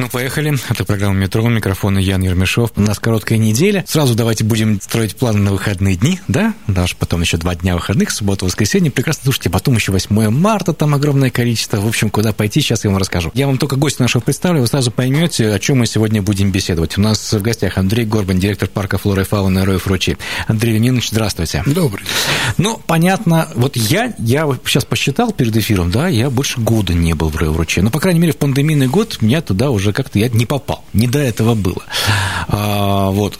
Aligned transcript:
Ну, 0.00 0.08
поехали. 0.08 0.54
Это 0.70 0.86
программа 0.86 1.14
«Метро». 1.14 1.46
Микрофон 1.46 1.98
Ян 1.98 2.22
Ермешов. 2.22 2.72
У 2.74 2.80
нас 2.80 2.98
короткая 2.98 3.38
неделя. 3.38 3.84
Сразу 3.86 4.14
давайте 4.14 4.44
будем 4.44 4.80
строить 4.80 5.14
планы 5.14 5.40
на 5.40 5.50
выходные 5.50 5.94
дни, 5.94 6.20
да? 6.26 6.54
Даже 6.66 6.96
потом 6.96 7.20
еще 7.20 7.36
два 7.36 7.54
дня 7.54 7.74
выходных, 7.74 8.10
суббота, 8.10 8.46
воскресенье. 8.46 8.90
Прекрасно 8.90 9.24
слушайте. 9.24 9.50
Потом 9.50 9.74
еще 9.74 9.92
8 9.92 10.30
марта, 10.30 10.72
там 10.72 10.94
огромное 10.94 11.28
количество. 11.28 11.76
В 11.76 11.86
общем, 11.86 12.08
куда 12.08 12.32
пойти, 12.32 12.62
сейчас 12.62 12.84
я 12.84 12.90
вам 12.90 12.98
расскажу. 12.98 13.30
Я 13.34 13.46
вам 13.46 13.58
только 13.58 13.76
гостя 13.76 14.00
нашего 14.00 14.22
представлю, 14.22 14.62
вы 14.62 14.68
сразу 14.68 14.90
поймете, 14.90 15.52
о 15.52 15.58
чем 15.58 15.80
мы 15.80 15.86
сегодня 15.86 16.22
будем 16.22 16.50
беседовать. 16.50 16.96
У 16.96 17.02
нас 17.02 17.34
в 17.34 17.42
гостях 17.42 17.76
Андрей 17.76 18.06
Горбан, 18.06 18.38
директор 18.38 18.70
парка 18.70 18.96
флоры 18.96 19.20
и 19.20 19.24
фауны 19.26 19.66
Роев 19.66 19.86
Ручей. 19.86 20.16
Андрей 20.46 20.72
Леонидович, 20.72 21.10
здравствуйте. 21.10 21.62
Добрый. 21.66 22.06
Ну, 22.56 22.80
понятно. 22.86 23.50
Вот 23.54 23.76
я, 23.76 24.14
я 24.16 24.48
сейчас 24.64 24.86
посчитал 24.86 25.32
перед 25.32 25.54
эфиром, 25.54 25.90
да, 25.90 26.08
я 26.08 26.30
больше 26.30 26.58
года 26.58 26.94
не 26.94 27.12
был 27.12 27.28
в 27.28 27.36
Роев 27.36 27.54
Ручей. 27.54 27.82
Ну, 27.82 27.90
по 27.90 28.00
крайней 28.00 28.20
мере, 28.20 28.32
в 28.32 28.38
пандемийный 28.38 28.86
год 28.86 29.18
меня 29.20 29.42
туда 29.42 29.68
уже 29.68 29.89
как-то 29.92 30.18
я 30.18 30.28
не 30.28 30.46
попал. 30.46 30.84
Не 30.92 31.06
до 31.06 31.18
этого 31.18 31.54
было. 31.54 31.82
А, 32.48 33.10
вот. 33.10 33.38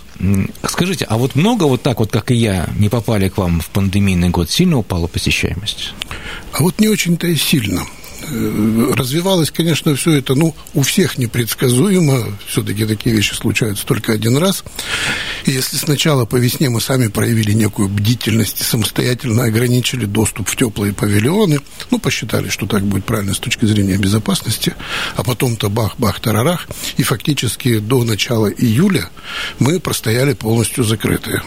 Скажите, 0.64 1.06
а 1.06 1.16
вот 1.16 1.34
много 1.34 1.64
вот 1.64 1.82
так 1.82 1.98
вот, 2.00 2.10
как 2.10 2.30
и 2.30 2.34
я, 2.34 2.68
не 2.78 2.88
попали 2.88 3.28
к 3.28 3.38
вам 3.38 3.60
в 3.60 3.70
пандемийный 3.70 4.28
год, 4.28 4.50
сильно 4.50 4.76
упала 4.78 5.06
посещаемость? 5.06 5.94
А 6.52 6.62
вот 6.62 6.78
не 6.78 6.88
очень-то 6.88 7.26
и 7.26 7.36
сильно. 7.36 7.82
Развивалось, 8.30 9.50
конечно, 9.50 9.94
все 9.96 10.12
это, 10.12 10.34
ну, 10.34 10.54
у 10.74 10.82
всех 10.82 11.18
непредсказуемо. 11.18 12.38
Все-таки 12.46 12.86
такие 12.86 13.14
вещи 13.14 13.34
случаются 13.34 13.84
только 13.84 14.12
один 14.12 14.36
раз. 14.36 14.62
И 15.46 15.50
если 15.50 15.76
сначала 15.76 16.26
по 16.26 16.36
весне 16.36 16.70
мы 16.70 16.80
сами 16.80 17.08
проявили 17.08 17.52
некую 17.52 17.88
бдительность 17.88 18.60
и 18.60 18.64
самостоятельно 18.64 19.44
ограничили 19.44 20.04
доступ 20.04 20.48
в 20.48 20.56
теплые 20.56 20.92
павильоны, 20.92 21.60
ну, 21.90 21.98
посчитали, 21.98 22.48
что 22.48 22.66
так 22.66 22.82
будет 22.84 23.04
правильно 23.04 23.34
с 23.34 23.38
точки 23.38 23.64
зрения 23.64 23.96
безопасности, 23.96 24.74
а 25.16 25.24
потом-то 25.24 25.68
бах-бах-тарарах, 25.68 26.68
и 26.96 27.02
фактически 27.02 27.78
до 27.78 28.04
начала 28.04 28.46
июля 28.46 29.10
мы 29.58 29.80
простояли 29.80 30.34
полностью 30.34 30.84
закрытые. 30.84 31.42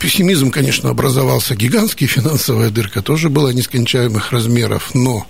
Пессимизм, 0.00 0.50
конечно, 0.50 0.90
образовался 0.90 1.54
гигантский, 1.54 2.06
финансовая 2.06 2.70
дырка 2.70 3.02
тоже 3.02 3.30
была 3.30 3.52
нескончаемых 3.52 4.32
размеров, 4.32 4.90
но 4.94 5.26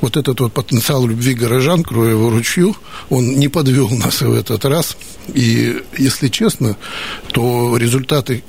вот 0.00 0.16
этот 0.16 0.40
вот 0.40 0.52
потенциал 0.52 1.06
любви 1.06 1.34
горожан 1.34 1.82
к 1.82 1.90
Роеву 1.90 2.30
ручью, 2.30 2.76
он 3.10 3.36
не 3.38 3.48
подвел 3.48 3.88
нас 3.90 4.20
в 4.20 4.32
этот 4.32 4.64
раз. 4.64 4.96
И, 5.34 5.82
если 5.96 6.28
честно, 6.28 6.76
то 7.32 7.76
результаты 7.76 8.42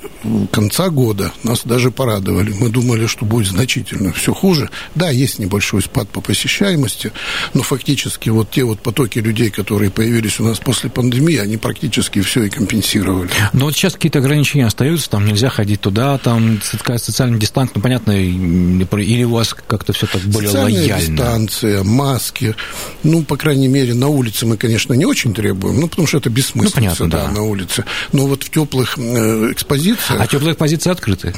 конца 0.50 0.88
года 0.88 1.32
нас 1.42 1.62
даже 1.64 1.90
порадовали. 1.90 2.54
Мы 2.58 2.68
думали, 2.68 3.06
что 3.06 3.24
будет 3.24 3.48
значительно 3.48 4.12
все 4.12 4.32
хуже. 4.32 4.70
Да, 4.94 5.10
есть 5.10 5.38
небольшой 5.38 5.82
спад 5.82 6.08
по 6.08 6.20
посещаемости, 6.20 7.12
но 7.54 7.62
фактически 7.62 8.30
вот 8.30 8.50
те 8.50 8.64
вот 8.64 8.80
потоки 8.80 9.18
людей, 9.18 9.50
которые 9.50 9.90
появились 9.90 10.40
у 10.40 10.44
нас 10.44 10.58
после 10.58 10.88
пандемии, 10.90 11.36
они 11.36 11.56
практически 11.56 12.22
все 12.22 12.44
и 12.44 12.50
компенсировали. 12.50 13.30
Но 13.52 13.66
вот 13.66 13.74
сейчас 13.74 13.94
какие-то 13.94 14.20
ограничения 14.20 14.66
остаются, 14.66 15.10
там 15.10 15.26
нельзя 15.26 15.39
ходить 15.48 15.80
туда, 15.80 16.18
там 16.18 16.60
социальный 16.62 17.38
дистанция, 17.38 17.74
ну, 17.76 17.82
понятно, 17.82 18.12
или 18.12 19.24
у 19.24 19.30
вас 19.30 19.54
как-то 19.54 19.92
все 19.92 20.06
так 20.06 20.20
более 20.22 20.50
лояльно? 20.50 21.16
дистанция, 21.16 21.82
маски. 21.82 22.54
Ну, 23.02 23.22
по 23.22 23.36
крайней 23.36 23.68
мере, 23.68 23.94
на 23.94 24.08
улице 24.08 24.46
мы, 24.46 24.56
конечно, 24.56 24.92
не 24.94 25.06
очень 25.06 25.32
требуем, 25.32 25.80
ну, 25.80 25.88
потому 25.88 26.06
что 26.06 26.18
это 26.18 26.30
бессмысленно, 26.30 26.90
ну, 26.90 26.96
понятно, 26.96 27.10
да, 27.10 27.26
да, 27.26 27.32
на 27.32 27.42
улице. 27.42 27.84
Но 28.12 28.26
вот 28.26 28.42
в 28.42 28.50
теплых 28.50 28.98
э, 28.98 29.52
экспозициях... 29.52 30.20
А 30.20 30.26
теплые 30.26 30.52
экспозиции 30.52 30.90
открыты? 30.90 31.34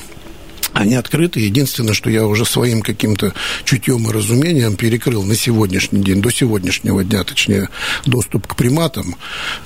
Они 0.73 0.95
открыты. 0.95 1.41
Единственное, 1.41 1.93
что 1.93 2.09
я 2.09 2.27
уже 2.27 2.45
своим 2.45 2.83
каким-то 2.83 3.35
чутьем 3.65 4.09
и 4.09 4.13
разумением 4.13 4.77
перекрыл 4.77 5.23
на 5.23 5.37
сегодняшний 5.37 6.03
день, 6.03 6.23
до 6.23 6.31
сегодняшнего 6.31 7.05
дня, 7.05 7.25
точнее, 7.25 7.69
доступ 8.07 8.47
к 8.47 8.57
приматам, 8.57 9.17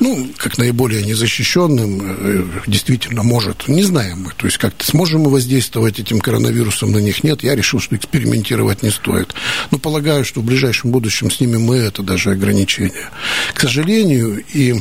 ну, 0.01 0.29
как 0.37 0.59
наиболее 0.59 1.05
незащищенным, 1.05 2.03
э, 2.03 2.45
действительно 2.67 3.23
может. 3.23 3.69
Не 3.69 3.85
знаем 3.85 4.25
мы. 4.25 4.33
То 4.37 4.47
есть, 4.47 4.59
как-то 4.59 4.85
сможем 4.85 5.23
мы 5.23 5.31
воздействовать 5.31 6.01
этим 6.01 6.19
коронавирусом 6.19 6.93
на 6.93 6.99
них? 6.99 7.23
Нет. 7.23 7.43
Я 7.43 7.55
решил, 7.55 7.81
что 7.81 7.97
экспериментировать 7.97 8.83
не 8.83 8.91
стоит. 8.91 9.35
Но 9.71 9.79
полагаю, 9.79 10.25
что 10.25 10.41
в 10.41 10.45
ближайшем 10.45 10.91
будущем 10.91 11.31
снимем 11.31 11.63
мы 11.63 11.77
это 11.77 12.03
даже 12.03 12.33
ограничение. 12.33 13.11
К 13.55 13.61
сожалению, 13.61 14.43
и, 14.53 14.75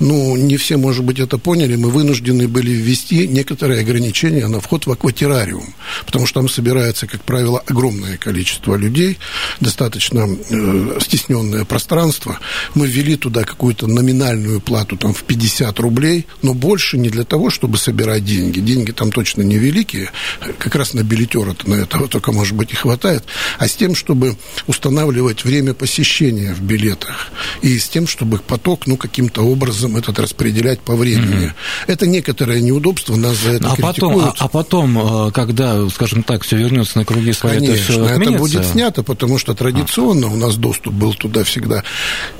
ну, 0.00 0.36
не 0.36 0.56
все, 0.56 0.76
может 0.78 1.04
быть, 1.04 1.18
это 1.18 1.36
поняли, 1.38 1.76
мы 1.76 1.90
вынуждены 1.90 2.48
были 2.48 2.70
ввести 2.70 3.28
некоторые 3.28 3.80
ограничения 3.80 4.46
на 4.46 4.60
вход 4.60 4.86
в 4.86 4.92
акватерариум 4.92 5.65
потому 6.04 6.26
что 6.26 6.40
там 6.40 6.48
собирается, 6.48 7.06
как 7.06 7.22
правило, 7.22 7.62
огромное 7.66 8.16
количество 8.16 8.76
людей, 8.76 9.18
достаточно 9.60 10.28
э, 10.28 10.98
стесненное 11.00 11.64
пространство. 11.64 12.38
Мы 12.74 12.86
ввели 12.86 13.16
туда 13.16 13.44
какую-то 13.44 13.86
номинальную 13.86 14.60
плату 14.60 14.96
там, 14.96 15.14
в 15.14 15.22
50 15.24 15.78
рублей, 15.80 16.26
но 16.42 16.54
больше 16.54 16.98
не 16.98 17.08
для 17.08 17.24
того, 17.24 17.50
чтобы 17.50 17.78
собирать 17.78 18.24
деньги. 18.24 18.60
Деньги 18.60 18.92
там 18.92 19.12
точно 19.12 19.42
невеликие, 19.42 20.10
как 20.58 20.74
раз 20.74 20.94
на 20.94 21.02
билетера-то 21.02 21.68
на 21.68 21.74
этого 21.74 22.08
только, 22.08 22.32
может 22.32 22.54
быть, 22.54 22.72
и 22.72 22.76
хватает, 22.76 23.24
а 23.58 23.68
с 23.68 23.74
тем, 23.74 23.94
чтобы 23.94 24.36
устанавливать 24.66 25.44
время 25.44 25.74
посещения 25.74 26.54
в 26.54 26.60
билетах 26.60 27.28
и 27.62 27.78
с 27.78 27.88
тем, 27.88 28.06
чтобы 28.06 28.38
поток, 28.38 28.86
ну, 28.86 28.96
каким-то 28.96 29.42
образом 29.42 29.96
этот 29.96 30.18
распределять 30.18 30.80
по 30.80 30.96
времени. 30.96 31.46
Mm-hmm. 31.46 31.84
Это 31.86 32.06
некоторое 32.06 32.60
неудобство, 32.60 33.16
нас 33.16 33.36
за 33.36 33.52
это 33.52 33.72
а 33.72 33.76
критикуют. 33.76 33.96
Потом, 33.96 34.24
а, 34.28 34.34
а 34.38 34.48
потом, 34.48 35.28
э, 35.28 35.30
когда 35.32 35.55
когда, 35.56 35.88
скажем 35.88 36.22
так, 36.22 36.42
все 36.42 36.56
вернется 36.56 36.98
на 36.98 37.04
круги 37.06 37.32
своя, 37.32 37.60
Конечно, 37.60 38.04
это, 38.04 38.22
это 38.22 38.32
будет 38.32 38.66
снято, 38.66 39.02
потому 39.02 39.38
что 39.38 39.54
традиционно 39.54 40.26
у 40.28 40.36
нас 40.36 40.56
доступ 40.56 40.92
был 40.92 41.14
туда 41.14 41.44
всегда. 41.44 41.82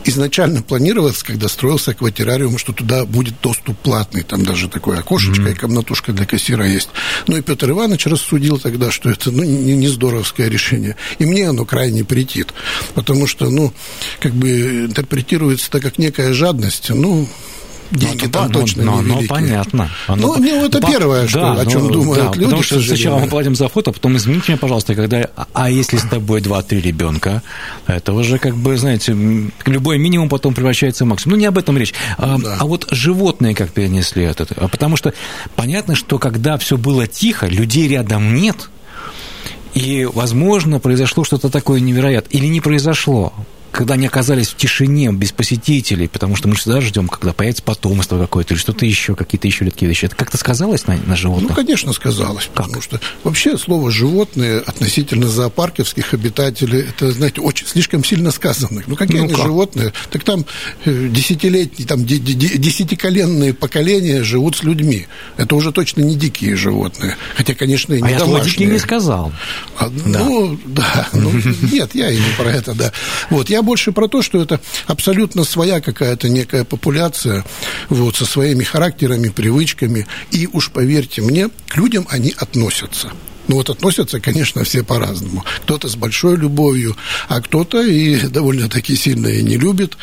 Изначально 0.05 0.61
планировалось, 0.61 1.23
когда 1.23 1.49
строился 1.49 1.93
акватериум, 1.93 2.59
что 2.59 2.75
туда 2.75 3.07
будет 3.07 3.41
доступ 3.41 3.79
платный, 3.79 4.23
там 4.23 4.45
даже 4.45 4.69
такое 4.69 4.99
окошечко 4.99 5.43
mm-hmm. 5.43 5.53
и 5.53 5.55
комнатушка 5.55 6.13
для 6.13 6.27
кассира 6.27 6.67
есть. 6.67 6.91
Ну 7.27 7.39
и 7.39 7.41
Петр 7.41 7.71
Иванович 7.71 8.07
рассудил 8.07 8.59
тогда, 8.59 8.91
что 8.91 9.09
это 9.09 9.31
ну, 9.31 9.43
не, 9.43 9.75
не 9.75 9.89
здоровское 9.89 10.49
решение. 10.49 10.97
И 11.19 11.25
мне 11.25 11.49
оно 11.49 11.65
крайне 11.65 12.05
претит, 12.05 12.53
потому 12.95 13.27
что, 13.27 13.49
ну, 13.49 13.73
как 14.21 14.35
бы 14.35 14.85
интерпретируется 14.87 15.71
так 15.71 15.83
как 15.83 15.97
некая 15.97 16.35
жадность, 16.35 16.91
ну, 16.91 17.27
деньги 17.91 18.25
ну, 18.25 18.31
там 18.31 18.49
да, 18.49 18.61
точно 18.61 18.85
ну, 18.85 19.03
не 19.03 19.09
ну, 19.09 19.27
понятно. 19.27 19.91
Оно, 20.07 20.37
ну, 20.37 20.43
ну, 20.43 20.67
это 20.67 20.81
по... 20.81 20.91
первое, 20.91 21.29
что, 21.29 21.41
да, 21.41 21.61
о 21.61 21.67
чем 21.67 21.85
ну, 21.85 21.91
думают 21.91 22.25
да, 22.25 22.33
люди. 22.33 22.45
Потому 22.45 22.63
что 22.63 22.81
сначала 22.81 23.19
мы 23.19 23.29
платим 23.29 23.55
за 23.55 23.69
фото, 23.69 23.91
а 23.91 23.93
потом 23.93 24.17
извините 24.17 24.53
меня, 24.53 24.59
пожалуйста, 24.59 24.95
когда... 24.95 25.29
А 25.53 25.71
если 25.71 25.97
с 25.97 26.03
тобой 26.03 26.41
два-три 26.41 26.81
ребенка, 26.81 27.43
это 27.87 28.13
уже, 28.13 28.39
как 28.39 28.57
бы, 28.57 28.77
знаете, 28.77 29.17
любой 29.65 29.99
минимум 29.99 30.29
потом 30.29 30.55
превращается 30.55 31.05
в 31.05 31.09
максимум. 31.09 31.37
Ну, 31.37 31.41
не 31.41 31.47
об 31.47 31.59
этом 31.59 31.77
речь. 31.77 31.95
А, 32.19 32.39
да. 32.39 32.57
а 32.61 32.67
вот 32.67 32.87
животные 32.91 33.55
как 33.55 33.71
перенесли 33.71 34.25
это? 34.25 34.47
Потому 34.47 34.97
что 34.97 35.13
понятно, 35.55 35.95
что 35.95 36.19
когда 36.19 36.59
все 36.59 36.77
было 36.77 37.07
тихо, 37.07 37.47
людей 37.47 37.89
рядом 37.89 38.35
нет, 38.35 38.71
и, 39.75 40.07
возможно, 40.07 40.81
произошло 40.81 41.25
что-то 41.25 41.51
такое 41.51 41.81
невероятное. 41.81 42.31
Или 42.31 42.47
не 42.47 42.61
произошло 42.61 43.35
когда 43.73 43.95
они 43.95 44.07
оказались 44.07 44.49
в 44.49 44.57
тишине, 44.57 45.13
без 45.13 45.33
посетителей, 45.33 46.09
потому 46.09 46.37
что 46.37 46.49
мы 46.49 46.55
всегда 46.57 46.81
ждем, 46.81 47.09
когда 47.09 47.33
появится 47.33 47.63
потомство 47.63 48.19
какое-то 48.19 48.55
или 48.55 48.61
что-то 48.61 48.87
еще, 48.87 49.15
какие-то 49.15 49.47
еще 49.47 49.65
редкие 49.65 49.89
вещи. 49.89 50.07
Это 50.07 50.17
как-то 50.17 50.39
сказалось 50.39 50.87
на, 50.87 50.97
на 50.97 51.17
животных? 51.17 51.51
Ну, 51.51 51.55
конечно, 51.55 51.93
сказалось. 51.93 52.49
Как? 52.55 52.67
Потому 52.67 52.83
что 52.83 53.01
вообще 53.25 53.59
слово 53.59 53.91
«животные» 53.91 54.59
относительно 54.59 55.29
зоопарковских 55.29 56.15
обитателей, 56.15 56.81
это, 56.81 57.13
знаете, 57.13 57.41
очень 57.41 57.67
слишком 57.67 58.05
сильно 58.05 58.31
сказано. 58.31 58.83
Ну, 58.87 58.97
какие 58.97 59.19
ну, 59.19 59.25
они 59.25 59.35
как? 59.35 59.45
животные? 59.45 59.93
Так 60.11 60.25
там 60.25 60.47
э, 60.85 61.09
десятилетние, 61.09 61.87
там 61.87 62.05
десятиколенные 62.05 63.55
поколения 63.55 64.23
живут 64.23 64.57
с 64.57 64.63
людьми. 64.63 65.07
Это 65.37 65.55
уже 65.55 65.73
точно 65.73 66.03
не 66.03 66.15
дикие 66.15 66.57
животные. 66.57 67.17
Хотя, 67.37 67.55
конечно, 67.55 67.95
и 67.95 68.03
не 68.03 68.15
а 68.15 68.19
домашние. 68.19 68.39
я 68.39 68.45
дикие 68.45 68.69
не 68.69 68.79
сказал. 68.79 69.33
А, 69.79 69.89
да. 69.91 70.25
Ну, 70.25 70.59
да. 70.65 71.09
Ну, 71.17 71.33
нет, 71.73 71.95
я 71.95 72.11
и 72.11 72.17
не 72.17 72.31
про 72.37 72.51
это, 72.51 72.75
да. 72.75 72.93
Вот, 73.31 73.49
я 73.49 73.56
больше 73.63 73.93
про 73.93 74.09
то, 74.09 74.23
что 74.23 74.41
это 74.41 74.61
абсолютно 74.87 75.45
своя 75.45 75.81
какая-то 75.81 76.29
некая 76.29 76.65
популяция, 76.65 77.45
вот, 77.89 78.17
со 78.17 78.27
своими 78.27 78.65
характерами, 78.65 79.29
привычками, 79.29 80.07
и 80.31 80.49
уж 80.53 80.71
поверьте 80.71 81.23
мне, 81.23 81.49
к 81.69 81.77
людям 81.77 82.07
они 82.11 82.35
относятся. 82.37 83.13
Ну 83.49 83.57
вот 83.57 83.71
относятся, 83.71 84.21
конечно, 84.21 84.65
все 84.65 84.83
по-разному. 84.83 85.45
Кто-то 85.63 85.89
с 85.89 85.97
большой 85.97 86.37
любовью, 86.37 86.97
а 87.29 87.41
кто-то 87.41 87.81
и 87.81 88.27
довольно-таки 88.29 88.97
сильно 88.97 89.29
и 89.29 89.43
не 89.43 89.57
любит. 89.57 89.97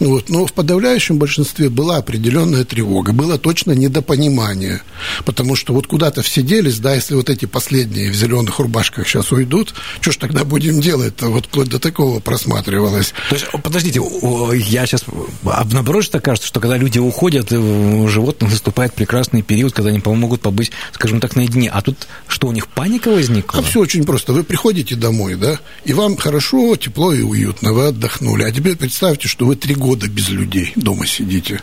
Вот. 0.00 0.28
Но 0.28 0.46
в 0.46 0.52
подавляющем 0.52 1.18
большинстве 1.18 1.68
была 1.68 1.98
определенная 1.98 2.64
тревога, 2.64 3.12
было 3.12 3.38
точно 3.38 3.72
недопонимание. 3.72 4.82
Потому 5.24 5.56
что 5.56 5.72
вот 5.72 5.86
куда-то 5.86 6.22
все 6.22 6.42
делись, 6.42 6.78
да, 6.78 6.94
если 6.94 7.14
вот 7.14 7.30
эти 7.30 7.44
последние 7.46 8.10
в 8.10 8.14
зеленых 8.14 8.58
рубашках 8.58 9.06
сейчас 9.06 9.30
уйдут, 9.32 9.74
что 10.00 10.12
ж 10.12 10.16
тогда 10.16 10.44
будем 10.44 10.80
делать-то? 10.80 11.28
Вот 11.28 11.46
вплоть 11.46 11.68
до 11.68 11.78
такого 11.78 12.20
просматривалось. 12.20 13.12
То 13.30 13.36
есть, 13.36 13.46
подождите, 13.62 14.00
я 14.54 14.86
сейчас 14.86 15.04
наоборот 15.42 16.04
что 16.04 16.20
кажется, 16.20 16.48
что 16.48 16.60
когда 16.60 16.76
люди 16.76 16.98
уходят, 16.98 17.52
у 17.52 18.08
животных 18.08 18.50
наступает 18.50 18.94
прекрасный 18.94 19.42
период, 19.42 19.72
когда 19.72 19.90
они 19.90 20.00
могут 20.04 20.40
побыть, 20.40 20.72
скажем 20.92 21.20
так, 21.20 21.36
наедине. 21.36 21.70
А 21.70 21.82
тут 21.82 22.06
что, 22.26 22.48
у 22.48 22.52
них 22.52 22.68
паника 22.88 23.10
возникла? 23.10 23.60
А 23.60 23.62
все 23.62 23.80
очень 23.80 24.04
просто. 24.04 24.32
Вы 24.32 24.44
приходите 24.44 24.96
домой, 24.96 25.34
да, 25.34 25.58
и 25.84 25.92
вам 25.92 26.16
хорошо, 26.16 26.74
тепло 26.76 27.12
и 27.12 27.22
уютно, 27.22 27.72
вы 27.72 27.88
отдохнули. 27.88 28.44
А 28.44 28.50
теперь 28.50 28.76
представьте, 28.76 29.28
что 29.28 29.46
вы 29.46 29.56
три 29.56 29.74
года 29.74 30.08
без 30.08 30.28
людей 30.30 30.72
дома 30.74 31.06
сидите. 31.06 31.60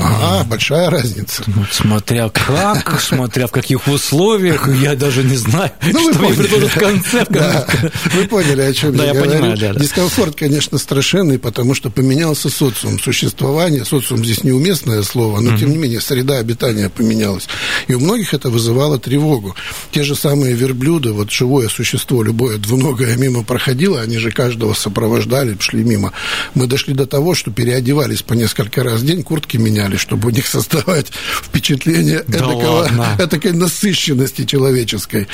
А, 0.00 0.44
большая 0.44 0.90
разница. 0.90 1.42
Ну, 1.48 1.64
смотря 1.72 2.28
как, 2.28 3.00
смотря 3.00 3.48
в 3.48 3.50
каких 3.50 3.88
условиях, 3.88 4.68
я 4.80 4.94
даже 4.94 5.24
не 5.24 5.36
знаю, 5.36 5.72
ну, 5.92 6.12
что 6.12 6.22
мне 6.22 6.34
предложат 6.34 6.70
в 6.70 6.78
конце. 6.78 7.26
Да, 7.28 7.66
вы 8.14 8.24
поняли, 8.28 8.62
о 8.62 8.72
чем 8.72 8.96
да, 8.96 9.04
я, 9.04 9.08
я 9.12 9.14
говорю. 9.14 9.32
Понимаю, 9.32 9.58
да, 9.58 9.72
да. 9.72 9.80
Дискомфорт, 9.80 10.36
конечно, 10.36 10.78
страшенный, 10.78 11.40
потому 11.40 11.74
что 11.74 11.90
поменялся 11.90 12.48
социум 12.48 13.00
существования. 13.00 13.84
Социум 13.84 14.24
здесь 14.24 14.44
неуместное 14.44 15.02
слово, 15.02 15.40
но, 15.40 15.58
тем 15.58 15.70
не 15.70 15.76
менее, 15.76 16.00
среда 16.00 16.38
обитания 16.38 16.88
поменялась. 16.88 17.48
И 17.88 17.94
у 17.94 18.00
многих 18.00 18.34
это 18.34 18.50
вызывало 18.50 19.00
тревогу. 19.00 19.56
Те 19.90 20.04
же 20.04 20.14
самые 20.14 20.54
верблюды, 20.54 21.10
вот 21.12 21.32
живое 21.32 21.68
существо, 21.68 22.22
любое 22.22 22.58
двуногое 22.58 23.16
мимо 23.16 23.42
проходило, 23.42 24.00
они 24.00 24.18
же 24.18 24.30
каждого 24.30 24.74
сопровождали, 24.74 25.56
шли 25.58 25.82
мимо. 25.82 26.12
Мы 26.54 26.68
дошли 26.68 26.94
до 26.94 27.06
того, 27.06 27.34
что 27.34 27.50
переодевались 27.50 28.22
по 28.22 28.34
несколько 28.34 28.84
раз 28.84 29.00
в 29.00 29.04
день, 29.04 29.24
куртки 29.24 29.56
меняли 29.56 29.87
гоняли, 29.88 29.96
чтобы 29.96 30.28
у 30.28 30.30
них 30.30 30.46
создавать 30.46 31.06
впечатление 31.42 32.22
да 32.26 32.38
этакого, 32.38 32.88
этакой 33.18 33.52
насыщенности 33.52 34.44
человеческой. 34.44 35.28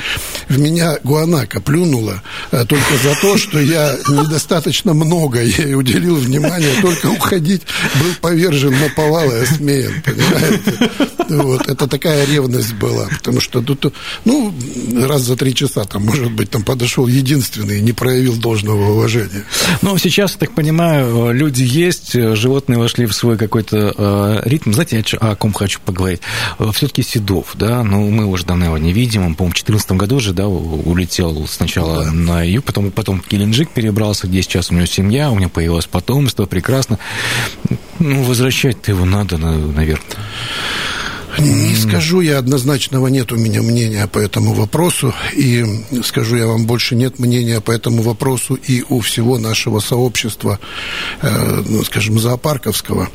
В 0.49 0.57
меня 0.57 0.97
Гуанака 1.03 1.61
плюнула 1.61 2.21
э, 2.51 2.65
только 2.65 2.97
за 3.03 3.15
то, 3.21 3.37
что 3.37 3.59
я 3.59 3.97
недостаточно 4.07 4.93
много 4.93 5.41
ей 5.41 5.75
уделил 5.75 6.15
внимания, 6.15 6.81
только 6.81 7.07
уходить 7.07 7.63
был 7.95 8.13
повержен 8.21 8.71
на 8.79 8.89
повал 8.89 9.31
и 9.31 9.43
осмеян, 9.43 9.93
понимаете? 10.03 10.91
Вот, 11.29 11.67
это 11.67 11.87
такая 11.87 12.25
ревность 12.25 12.73
была, 12.73 13.07
потому 13.17 13.41
что 13.41 13.61
тут, 13.61 13.93
ну, 14.25 14.53
раз 15.07 15.21
за 15.21 15.35
три 15.35 15.55
часа 15.55 15.83
там, 15.83 16.05
может 16.05 16.31
быть, 16.31 16.49
там 16.49 16.63
подошел 16.63 17.07
единственный 17.07 17.79
и 17.79 17.81
не 17.81 17.93
проявил 17.93 18.35
должного 18.35 18.91
уважения. 18.91 19.43
Ну, 19.81 19.97
сейчас, 19.97 20.33
я 20.33 20.37
так 20.37 20.55
понимаю, 20.55 21.31
люди 21.33 21.63
есть, 21.63 22.13
животные 22.13 22.77
вошли 22.77 23.05
в 23.05 23.13
свой 23.13 23.37
какой-то 23.37 23.93
э, 23.97 24.44
ритм. 24.45 24.71
Знаете, 24.71 25.03
я 25.11 25.17
о 25.19 25.35
ком 25.35 25.53
хочу 25.53 25.79
поговорить? 25.83 26.21
Все-таки 26.73 27.03
Седов, 27.03 27.51
да, 27.55 27.83
ну, 27.83 28.09
мы 28.09 28.25
уже 28.25 28.45
давно 28.45 28.65
его 28.65 28.77
не 28.77 28.93
видим, 28.93 29.25
он, 29.25 29.35
по-моему, 29.35 29.51
в 29.51 29.55
2014 29.55 29.91
году 29.93 30.19
же, 30.19 30.33
да, 30.33 30.47
улетел 30.47 31.47
сначала 31.47 32.05
да. 32.05 32.11
на 32.11 32.43
юг, 32.43 32.63
потом, 32.65 32.91
потом 32.91 33.21
в 33.21 33.27
Геленджик 33.27 33.69
перебрался, 33.69 34.27
где 34.27 34.41
сейчас 34.41 34.71
у 34.71 34.75
него 34.75 34.85
семья, 34.85 35.31
у 35.31 35.39
него 35.39 35.49
появилось 35.49 35.87
потомство, 35.87 36.45
прекрасно. 36.45 36.99
Ну, 37.99 38.23
возвращать-то 38.23 38.91
его 38.91 39.05
надо, 39.05 39.37
наверное. 39.37 39.99
Не 41.39 41.75
скажу 41.75 42.21
я 42.21 42.37
однозначного, 42.37 43.07
нет 43.07 43.31
у 43.31 43.35
меня 43.35 43.61
мнения 43.61 44.07
по 44.07 44.19
этому 44.19 44.53
вопросу, 44.53 45.13
и 45.35 45.65
скажу 46.03 46.37
я 46.37 46.47
вам 46.47 46.65
больше, 46.65 46.95
нет 46.95 47.19
мнения 47.19 47.61
по 47.61 47.71
этому 47.71 48.01
вопросу 48.01 48.55
и 48.55 48.83
у 48.87 48.99
всего 49.01 49.37
нашего 49.37 49.79
сообщества, 49.79 50.59
э, 51.21 51.63
ну, 51.67 51.83
скажем, 51.83 52.19
зоопарковского. 52.19 53.09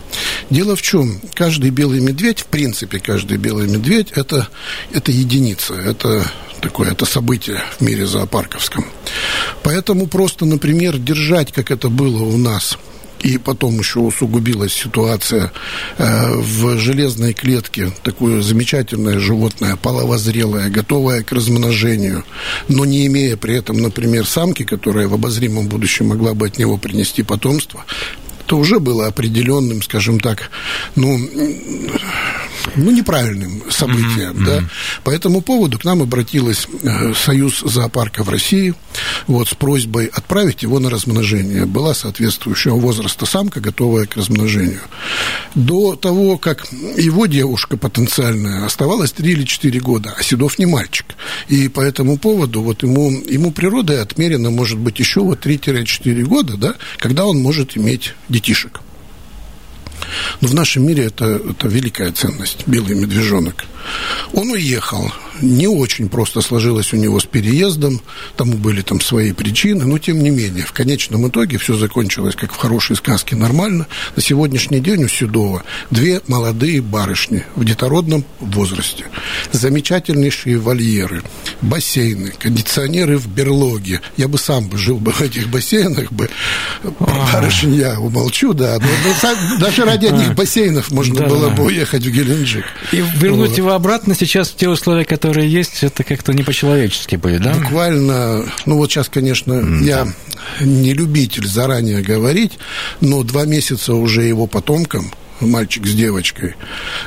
Дело 0.50 0.76
в 0.76 0.82
чем? 0.82 1.20
Каждый 1.34 1.70
белый 1.70 2.00
медведь, 2.00 2.40
в 2.40 2.46
принципе, 2.46 2.99
каждый 2.99 3.38
белый 3.38 3.69
медведь 3.69 4.12
это, 4.12 4.49
это 4.93 5.12
единица, 5.12 5.75
это 5.75 6.31
такое, 6.61 6.93
это 6.93 7.06
событие 7.06 7.62
в 7.78 7.81
мире 7.81 8.06
зоопарковском. 8.06 8.84
Поэтому 9.62 10.06
просто, 10.06 10.44
например, 10.44 10.99
держать, 10.99 11.52
как 11.52 11.70
это 11.70 11.88
было 11.88 12.23
у 12.23 12.37
нас– 12.37 12.78
и 13.22 13.38
потом 13.38 13.78
еще 13.78 14.00
усугубилась 14.00 14.72
ситуация 14.72 15.52
э, 15.99 16.34
в 16.37 16.78
железной 16.78 17.32
клетке, 17.32 17.93
такое 18.02 18.43
замечательное 18.43 19.19
животное, 19.19 19.76
половозрелое, 19.76 20.70
готовое 20.70 21.22
к 21.22 21.32
размножению, 21.32 22.25
но 22.69 22.84
не 22.84 23.06
имея 23.06 23.37
при 23.37 23.56
этом, 23.56 23.78
например, 23.78 24.26
самки, 24.26 24.64
которая 24.64 25.08
в 25.08 25.14
обозримом 25.14 25.69
будущем 25.69 26.08
могла 26.08 26.34
бы 26.34 26.46
от 26.46 26.58
него 26.58 26.78
принести 26.78 27.22
потомство, 27.22 27.84
то 28.46 28.58
уже 28.58 28.81
было 28.81 29.06
определенным, 29.06 29.81
скажем 29.81 30.19
так, 30.19 30.50
ну, 30.96 31.20
ну 32.76 32.90
неправильным 32.90 33.62
событием. 33.70 34.32
Mm-hmm. 34.32 34.44
Да? 34.44 34.64
По 35.05 35.11
этому 35.11 35.40
поводу 35.40 35.78
к 35.78 35.84
нам 35.84 36.02
обратилась 36.02 36.67
э, 36.82 37.14
Союз 37.14 37.61
зоопарков 37.61 38.28
России 38.28 38.75
вот, 39.26 39.49
с 39.49 39.55
просьбой 39.55 40.06
отправить 40.06 40.62
его 40.62 40.78
на 40.78 40.90
размножение. 40.90 41.67
Была 41.67 41.94
соответствующего 41.94 42.76
возраста 42.76 43.26
самка, 43.26 43.61
готовая 43.61 44.06
к 44.06 44.17
размножению. 44.17 44.81
До 45.55 45.96
того, 45.96 46.38
как 46.38 46.67
его 46.96 47.26
девушка 47.26 47.76
потенциальная 47.76 48.64
оставалась 48.64 49.12
3 49.12 49.31
или 49.32 49.44
4 49.44 49.81
года, 49.81 50.14
а 50.16 50.23
Седов 50.23 50.58
не 50.58 50.66
мальчик. 50.66 51.06
И 51.49 51.69
по 51.69 51.81
этому 51.81 52.19
поводу 52.19 52.62
вот 52.62 52.82
ему, 52.82 53.11
ему 53.11 53.50
природой 53.52 54.00
отмерено, 54.00 54.50
может 54.50 54.78
быть, 54.78 54.99
еще 54.99 55.20
вот 55.20 55.44
3-4 55.44 56.23
года, 56.25 56.56
да, 56.56 56.75
когда 56.99 57.26
он 57.26 57.40
может 57.40 57.76
иметь 57.76 58.14
детишек. 58.28 58.81
Но 60.41 60.49
в 60.49 60.55
нашем 60.55 60.87
мире 60.87 61.06
это, 61.06 61.25
это 61.25 61.69
великая 61.69 62.12
ценность, 62.12 62.67
белый 62.67 62.94
медвежонок. 62.94 63.64
Он 64.32 64.50
уехал, 64.50 65.12
не 65.42 65.66
очень 65.66 66.08
просто 66.08 66.40
сложилось 66.40 66.92
у 66.92 66.96
него 66.96 67.18
с 67.18 67.24
переездом, 67.24 68.00
тому 68.36 68.56
были 68.56 68.82
там 68.82 69.00
свои 69.00 69.32
причины, 69.32 69.84
но 69.84 69.98
тем 69.98 70.22
не 70.22 70.30
менее, 70.30 70.64
в 70.64 70.72
конечном 70.72 71.28
итоге 71.28 71.58
все 71.58 71.76
закончилось, 71.76 72.36
как 72.36 72.52
в 72.52 72.56
хорошей 72.56 72.96
сказке, 72.96 73.36
нормально. 73.36 73.86
На 74.16 74.22
сегодняшний 74.22 74.80
день 74.80 75.04
у 75.04 75.08
Седова 75.08 75.64
две 75.90 76.20
молодые 76.26 76.80
барышни 76.80 77.44
в 77.56 77.64
детородном 77.64 78.24
возрасте, 78.38 79.06
замечательнейшие 79.52 80.58
вольеры, 80.58 81.22
бассейны, 81.62 82.32
кондиционеры 82.38 83.18
в 83.18 83.26
берлоге. 83.26 84.00
Я 84.16 84.28
бы 84.28 84.38
сам 84.38 84.68
бы 84.68 84.78
жил 84.78 84.98
бы 84.98 85.12
в 85.12 85.20
этих 85.20 85.48
бассейнах 85.48 86.12
бы, 86.12 86.30
барышни 87.00 87.76
я 87.76 87.98
умолчу, 87.98 88.52
да, 88.52 88.78
но, 88.78 88.87
но 89.22 89.58
даже 89.58 89.84
ради 89.84 90.06
одних 90.06 90.34
бассейнов 90.34 90.90
можно 90.90 91.26
было 91.26 91.50
бы 91.50 91.64
уехать 91.64 92.04
в 92.04 92.10
Геленджик. 92.10 92.64
И 92.92 93.02
вернуть 93.16 93.56
его 93.56 93.69
обратно 93.74 94.14
сейчас 94.14 94.50
в 94.50 94.56
те 94.56 94.68
условия, 94.68 95.04
которые 95.04 95.30
которые 95.30 95.52
есть, 95.52 95.84
это 95.84 96.02
как-то 96.02 96.32
не 96.32 96.42
по-человечески 96.42 97.16
будет, 97.16 97.42
да? 97.42 97.54
Буквально, 97.54 98.44
ну 98.66 98.76
вот 98.76 98.90
сейчас, 98.90 99.08
конечно, 99.08 99.52
mm, 99.52 99.84
я 99.84 100.04
да. 100.04 100.64
не 100.64 100.92
любитель 100.92 101.46
заранее 101.46 102.02
говорить, 102.02 102.58
но 103.00 103.22
два 103.22 103.44
месяца 103.44 103.94
уже 103.94 104.22
его 104.22 104.46
потомкам, 104.46 105.12
мальчик 105.40 105.86
с 105.86 105.94
девочкой, 105.94 106.56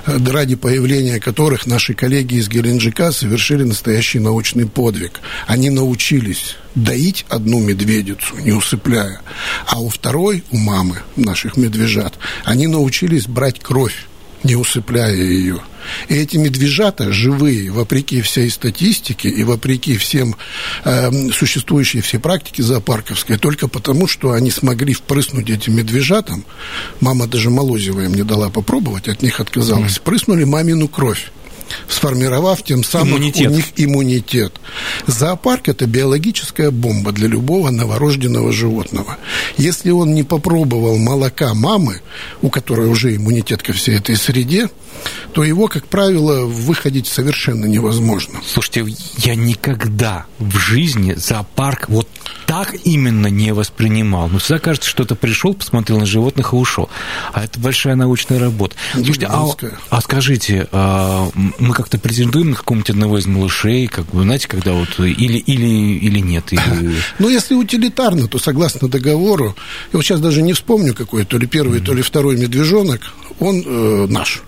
ради 0.05 0.55
появления 0.55 1.19
которых 1.19 1.67
наши 1.67 1.93
коллеги 1.93 2.35
из 2.35 2.47
Геленджика 2.47 3.11
совершили 3.11 3.63
настоящий 3.63 4.19
научный 4.19 4.67
подвиг. 4.67 5.19
Они 5.45 5.69
научились 5.69 6.55
доить 6.73 7.25
одну 7.29 7.59
медведицу, 7.59 8.37
не 8.39 8.53
усыпляя, 8.53 9.21
а 9.67 9.81
у 9.81 9.89
второй, 9.89 10.43
у 10.49 10.57
мамы 10.57 10.99
наших 11.17 11.57
медвежат, 11.57 12.13
они 12.45 12.67
научились 12.67 13.27
брать 13.27 13.59
кровь 13.59 14.07
не 14.43 14.55
усыпляя 14.55 15.15
ее. 15.15 15.59
И 16.07 16.15
эти 16.15 16.37
медвежата 16.37 17.11
живые, 17.11 17.71
вопреки 17.71 18.21
всей 18.21 18.49
статистике 18.49 19.29
и 19.29 19.43
вопреки 19.43 19.97
всем 19.97 20.35
э, 20.85 21.11
существующей 21.31 22.01
всей 22.01 22.19
практике 22.19 22.63
зоопарковской, 22.63 23.37
только 23.37 23.67
потому, 23.67 24.07
что 24.07 24.31
они 24.31 24.51
смогли 24.51 24.93
впрыснуть 24.93 25.49
этим 25.49 25.75
медвежатам, 25.75 26.45
мама 26.99 27.27
даже 27.27 27.49
молозивая 27.49 28.09
мне 28.09 28.23
дала 28.23 28.49
попробовать, 28.49 29.07
от 29.07 29.21
них 29.21 29.39
отказалась, 29.39 29.97
впрыснули 29.97 30.43
мамину 30.43 30.87
кровь 30.87 31.31
сформировав 31.87 32.63
тем 32.63 32.83
самым 32.83 33.17
иммунитет. 33.17 33.51
у 33.51 33.55
них 33.55 33.65
иммунитет. 33.75 34.53
Зоопарк– 35.07 35.67
это 35.69 35.85
биологическая 35.85 36.71
бомба 36.71 37.11
для 37.11 37.27
любого 37.27 37.69
новорожденного 37.69 38.51
животного. 38.51 39.17
Если 39.57 39.91
он 39.91 40.13
не 40.13 40.23
попробовал 40.23 40.97
молока 40.97 41.53
мамы, 41.53 42.01
у 42.41 42.49
которой 42.49 42.87
уже 42.87 43.15
иммунитет 43.15 43.61
ко 43.61 43.73
всей 43.73 43.97
этой 43.97 44.15
среде, 44.15 44.69
то 45.33 45.43
его, 45.43 45.67
как 45.67 45.87
правило, 45.87 46.45
выходить 46.45 47.07
совершенно 47.07 47.65
невозможно. 47.65 48.39
Слушайте, 48.45 48.85
я 49.17 49.35
никогда 49.35 50.25
в 50.39 50.57
жизни 50.57 51.13
зоопарк 51.15 51.89
вот 51.89 52.07
так 52.45 52.75
именно 52.83 53.27
не 53.27 53.51
воспринимал. 53.51 54.29
Ну, 54.29 54.37
всегда 54.37 54.59
кажется, 54.59 54.89
что 54.89 55.03
это 55.03 55.15
пришел, 55.15 55.53
посмотрел 55.53 55.99
на 55.99 56.05
животных 56.05 56.53
и 56.53 56.55
ушел. 56.55 56.89
А 57.31 57.43
это 57.43 57.59
большая 57.59 57.95
научная 57.95 58.39
работа. 58.39 58.75
Слушайте, 58.93 59.27
а, 59.27 59.47
а 59.89 60.01
скажите, 60.01 60.67
а, 60.71 61.29
мы 61.57 61.73
как-то 61.73 61.97
претендуем 61.97 62.51
на 62.51 62.55
какого-нибудь 62.55 62.91
одного 62.91 63.17
из 63.17 63.25
малышей, 63.25 63.87
как 63.87 64.13
вы 64.13 64.23
знаете, 64.23 64.47
когда 64.47 64.73
вот 64.73 64.99
или, 64.99 65.37
или, 65.37 65.97
или 65.97 66.19
нет? 66.19 66.53
Или... 66.53 66.93
Ну, 67.19 67.29
если 67.29 67.55
утилитарно, 67.55 68.27
то 68.27 68.37
согласно 68.37 68.87
договору, 68.87 69.42
я 69.47 69.53
вот 69.93 70.03
сейчас 70.03 70.19
даже 70.19 70.41
не 70.41 70.53
вспомню, 70.53 70.93
какой 70.93 71.25
то 71.25 71.37
ли 71.37 71.47
первый, 71.47 71.79
то 71.79 71.93
ли 71.93 72.01
второй 72.01 72.37
медвежонок, 72.37 73.01
он 73.39 73.63
э, 73.65 74.07
наш. 74.09 74.43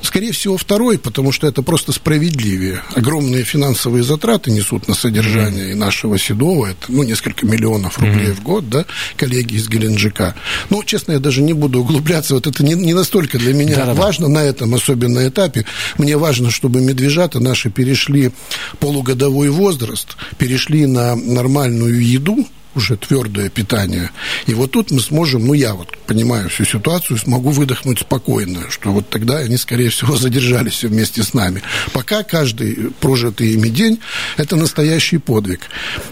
Скорее 0.00 0.32
всего, 0.32 0.56
второй, 0.56 0.98
потому 0.98 1.32
что 1.32 1.46
это 1.46 1.62
просто 1.62 1.92
справедливее. 1.92 2.82
Огромные 2.94 3.44
финансовые 3.44 4.02
затраты 4.02 4.50
несут 4.50 4.88
на 4.88 4.94
содержание 4.94 5.72
mm-hmm. 5.72 5.76
нашего 5.76 6.18
Седова, 6.18 6.66
это, 6.66 6.86
ну, 6.88 7.02
несколько 7.02 7.46
миллионов 7.46 7.98
рублей 7.98 8.28
mm-hmm. 8.28 8.34
в 8.34 8.42
год, 8.42 8.68
да, 8.68 8.84
коллеги 9.16 9.54
из 9.54 9.68
Геленджика. 9.68 10.34
Ну, 10.70 10.82
честно, 10.84 11.12
я 11.12 11.18
даже 11.18 11.42
не 11.42 11.52
буду 11.52 11.80
углубляться, 11.80 12.34
вот 12.34 12.46
это 12.46 12.64
не, 12.64 12.74
не 12.74 12.94
настолько 12.94 13.38
для 13.38 13.54
меня 13.54 13.76
Да-да-да. 13.76 14.00
важно 14.00 14.28
на 14.28 14.42
этом 14.42 14.74
особенно 14.74 15.26
этапе. 15.26 15.64
Мне 15.98 16.16
важно, 16.16 16.50
чтобы 16.50 16.80
медвежата 16.80 17.40
наши 17.40 17.70
перешли 17.70 18.32
полугодовой 18.80 19.50
возраст, 19.50 20.16
перешли 20.38 20.86
на 20.86 21.14
нормальную 21.14 22.04
еду, 22.04 22.46
уже 22.74 22.96
твердое 22.96 23.48
питание. 23.48 24.10
И 24.46 24.54
вот 24.54 24.72
тут 24.72 24.90
мы 24.90 25.00
сможем, 25.00 25.46
ну 25.46 25.54
я 25.54 25.74
вот 25.74 25.96
понимаю 26.06 26.48
всю 26.48 26.64
ситуацию, 26.64 27.18
смогу 27.18 27.50
выдохнуть 27.50 28.00
спокойно, 28.00 28.70
что 28.70 28.90
вот 28.90 29.08
тогда 29.08 29.38
они, 29.38 29.56
скорее 29.56 29.90
всего, 29.90 30.16
задержались 30.22 30.82
вместе 30.82 31.22
с 31.22 31.34
нами. 31.34 31.62
Пока 31.92 32.22
каждый 32.22 32.92
прожитый 33.00 33.52
ими 33.52 33.68
день– 33.68 34.00
это 34.36 34.56
настоящий 34.56 35.18
подвиг. 35.18 35.62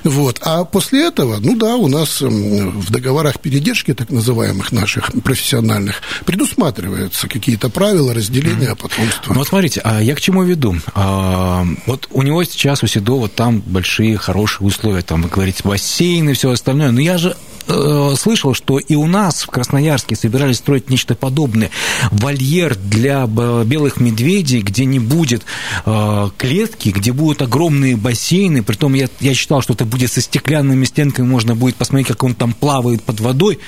Вот. 0.04 0.38
А 0.42 0.64
после 0.64 1.06
этого, 1.06 1.38
ну 1.40 1.56
да, 1.56 1.76
у 1.76 1.88
нас 1.88 2.20
в 2.20 2.90
договорах 2.90 3.40
передержки, 3.40 3.94
так 3.94 4.10
называемых 4.10 4.72
наших 4.72 5.12
профессиональных, 5.22 6.02
предусматриваются 6.24 7.28
какие-то 7.28 7.68
правила 7.68 8.14
разделения 8.14 8.74
потомства. 8.74 9.32
Ну 9.32 9.40
вот 9.40 9.48
смотрите, 9.48 9.80
а 9.84 10.00
я 10.00 10.14
к 10.14 10.20
чему 10.20 10.42
веду? 10.42 10.76
А, 10.94 11.66
вот 11.86 12.08
у 12.10 12.22
него 12.22 12.42
сейчас, 12.44 12.82
у 12.82 12.86
Седова, 12.86 13.28
там 13.28 13.60
большие, 13.60 14.16
хорошие 14.16 14.66
условия, 14.66 15.02
там, 15.02 15.22
вы 15.22 15.28
говорите, 15.28 15.62
бассейны, 15.64 16.34
все 16.34 16.49
остальное, 16.54 16.90
но 16.90 17.00
я 17.00 17.18
же 17.18 17.36
э, 17.68 18.14
слышал, 18.18 18.54
что 18.54 18.78
и 18.78 18.94
у 18.94 19.06
нас 19.06 19.42
в 19.42 19.46
Красноярске 19.46 20.16
собирались 20.16 20.56
строить 20.56 20.90
нечто 20.90 21.14
подобное. 21.14 21.70
Вольер 22.10 22.76
для 22.76 23.26
белых 23.26 24.00
медведей, 24.00 24.60
где 24.60 24.84
не 24.84 24.98
будет 24.98 25.44
э, 25.86 26.30
клетки, 26.36 26.90
где 26.90 27.12
будут 27.12 27.42
огромные 27.42 27.96
бассейны. 27.96 28.62
Притом 28.62 28.94
я, 28.94 29.08
я 29.20 29.34
читал, 29.34 29.62
что 29.62 29.74
это 29.74 29.84
будет 29.84 30.12
со 30.12 30.20
стеклянными 30.20 30.84
стенками, 30.84 31.26
можно 31.26 31.54
будет 31.54 31.76
посмотреть, 31.76 32.08
как 32.08 32.22
он 32.22 32.34
там 32.34 32.52
плавает 32.52 33.02
под 33.02 33.20
водой. 33.20 33.58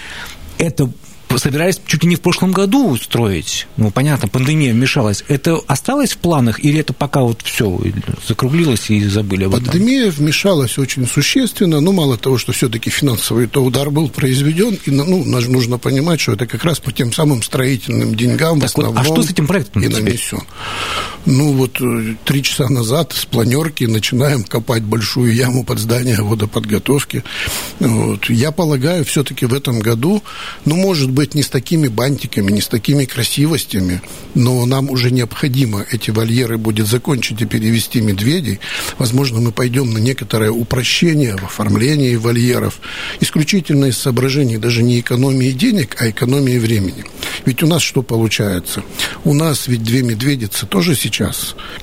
Это 0.58 0.90
собирались 1.38 1.80
чуть 1.86 2.02
ли 2.02 2.08
не 2.08 2.16
в 2.16 2.20
прошлом 2.20 2.52
году 2.52 2.88
устроить. 2.90 3.66
Ну, 3.76 3.90
понятно, 3.90 4.28
пандемия 4.28 4.72
вмешалась. 4.72 5.24
Это 5.28 5.60
осталось 5.66 6.12
в 6.12 6.18
планах 6.18 6.64
или 6.64 6.80
это 6.80 6.92
пока 6.92 7.20
вот 7.20 7.42
все 7.42 7.80
закруглилось 8.26 8.90
и 8.90 9.04
забыли 9.04 9.44
об 9.44 9.54
этом? 9.54 9.66
Пандемия 9.66 10.10
вмешалась 10.10 10.78
очень 10.78 11.06
существенно, 11.06 11.80
но 11.80 11.92
мало 11.92 12.16
того, 12.16 12.38
что 12.38 12.52
все-таки 12.52 12.90
финансовый 12.90 13.46
то 13.46 13.62
удар 13.62 13.90
был 13.90 14.08
произведен, 14.08 14.78
и 14.84 14.90
ну, 14.90 15.24
нужно 15.24 15.78
понимать, 15.78 16.20
что 16.20 16.32
это 16.32 16.46
как 16.46 16.64
раз 16.64 16.80
по 16.80 16.92
тем 16.92 17.12
самым 17.12 17.42
строительным 17.42 18.14
деньгам 18.14 18.60
так 18.60 18.70
в 18.70 18.72
основном 18.72 18.94
вот, 18.94 19.00
а 19.00 19.04
что 19.04 19.22
с 19.22 19.30
этим 19.30 19.46
проектом 19.46 19.82
и 19.82 19.88
нанесен. 19.88 20.40
Ну, 21.24 21.52
вот 21.52 21.80
э, 21.80 22.16
три 22.24 22.42
часа 22.42 22.68
назад 22.68 23.12
с 23.12 23.24
планерки 23.24 23.84
начинаем 23.84 24.42
копать 24.42 24.82
большую 24.82 25.34
яму 25.34 25.64
под 25.64 25.78
здание 25.78 26.20
водоподготовки. 26.20 27.22
Вот. 27.78 28.28
Я 28.28 28.50
полагаю, 28.50 29.04
все-таки 29.04 29.46
в 29.46 29.54
этом 29.54 29.78
году, 29.78 30.22
ну, 30.64 30.76
может 30.76 31.10
быть, 31.10 31.34
не 31.34 31.42
с 31.42 31.48
такими 31.48 31.88
бантиками, 31.88 32.50
не 32.50 32.60
с 32.60 32.66
такими 32.66 33.04
красивостями, 33.04 34.02
но 34.34 34.66
нам 34.66 34.90
уже 34.90 35.10
необходимо 35.10 35.84
эти 35.90 36.10
вольеры 36.10 36.58
будет 36.58 36.88
закончить 36.88 37.40
и 37.40 37.46
перевести 37.46 38.00
медведей. 38.00 38.58
Возможно, 38.98 39.40
мы 39.40 39.52
пойдем 39.52 39.92
на 39.92 39.98
некоторое 39.98 40.50
упрощение 40.50 41.36
в 41.36 41.44
оформлении 41.44 42.16
вольеров, 42.16 42.80
исключительно 43.20 43.86
из 43.86 43.98
соображений 43.98 44.56
даже 44.56 44.82
не 44.82 44.98
экономии 45.00 45.52
денег, 45.52 45.96
а 46.00 46.10
экономии 46.10 46.58
времени. 46.58 47.04
Ведь 47.44 47.62
у 47.62 47.66
нас 47.66 47.82
что 47.82 48.02
получается? 48.02 48.82
У 49.24 49.34
нас 49.34 49.66
ведь 49.68 49.82
две 49.82 50.02
медведицы 50.02 50.66
тоже 50.66 50.94
сейчас, 50.94 51.12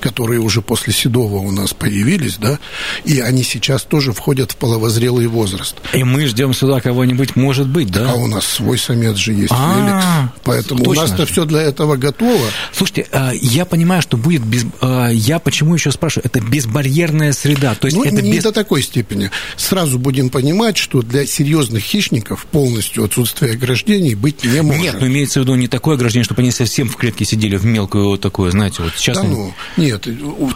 которые 0.00 0.40
уже 0.40 0.62
после 0.62 0.92
Седова 0.92 1.36
у 1.36 1.50
нас 1.50 1.72
появились, 1.72 2.36
да, 2.36 2.58
и 3.04 3.20
они 3.20 3.42
сейчас 3.42 3.82
тоже 3.82 4.12
входят 4.12 4.52
в 4.52 4.56
половозрелый 4.56 5.26
возраст. 5.26 5.76
И 5.94 6.04
мы 6.04 6.26
ждем 6.26 6.52
сюда 6.54 6.80
кого-нибудь, 6.80 7.36
может 7.36 7.68
быть, 7.68 7.90
да? 7.90 8.12
А 8.12 8.14
у 8.14 8.26
нас 8.26 8.44
свой 8.44 8.78
самец 8.78 9.16
же 9.16 9.32
есть, 9.32 9.52
а, 9.52 9.74
Феликс. 9.74 10.40
Поэтому 10.44 10.84
у 10.88 10.94
нас-то 10.94 11.26
все 11.26 11.44
для 11.44 11.62
этого 11.62 11.96
готово. 11.96 12.44
Слушайте, 12.72 13.06
а, 13.12 13.32
я 13.32 13.64
понимаю, 13.64 14.02
что 14.02 14.16
будет 14.16 14.42
без... 14.42 14.64
А, 14.80 15.08
я 15.08 15.38
почему 15.38 15.74
еще 15.74 15.90
спрашиваю? 15.92 16.26
Это 16.26 16.40
безбарьерная 16.40 17.32
среда. 17.32 17.74
То 17.74 17.86
есть 17.86 17.96
ну, 17.96 18.04
это 18.04 18.22
не 18.22 18.32
без... 18.32 18.44
до 18.44 18.52
такой 18.52 18.82
степени. 18.82 19.30
Сразу 19.56 19.98
будем 19.98 20.30
понимать, 20.30 20.76
что 20.76 21.02
для 21.02 21.26
серьезных 21.26 21.82
хищников 21.82 22.46
полностью 22.46 23.04
отсутствие 23.04 23.52
ограждений 23.52 24.14
быть 24.14 24.44
не 24.44 24.62
может. 24.62 24.82
Нет, 24.82 24.96
но 25.00 25.06
имеется 25.06 25.40
в 25.40 25.42
виду 25.44 25.54
не 25.54 25.68
такое 25.68 25.96
ограждение, 25.96 26.24
чтобы 26.24 26.42
они 26.42 26.50
совсем 26.50 26.88
в 26.88 26.96
клетке 26.96 27.24
сидели 27.24 27.56
в 27.56 27.64
мелкую 27.64 28.08
вот 28.08 28.20
такое, 28.20 28.50
знаете, 28.50 28.82
вот 28.82 28.92
сейчас... 28.96 29.19
Да 29.22 29.28
ну, 29.28 29.54
нет, 29.76 30.06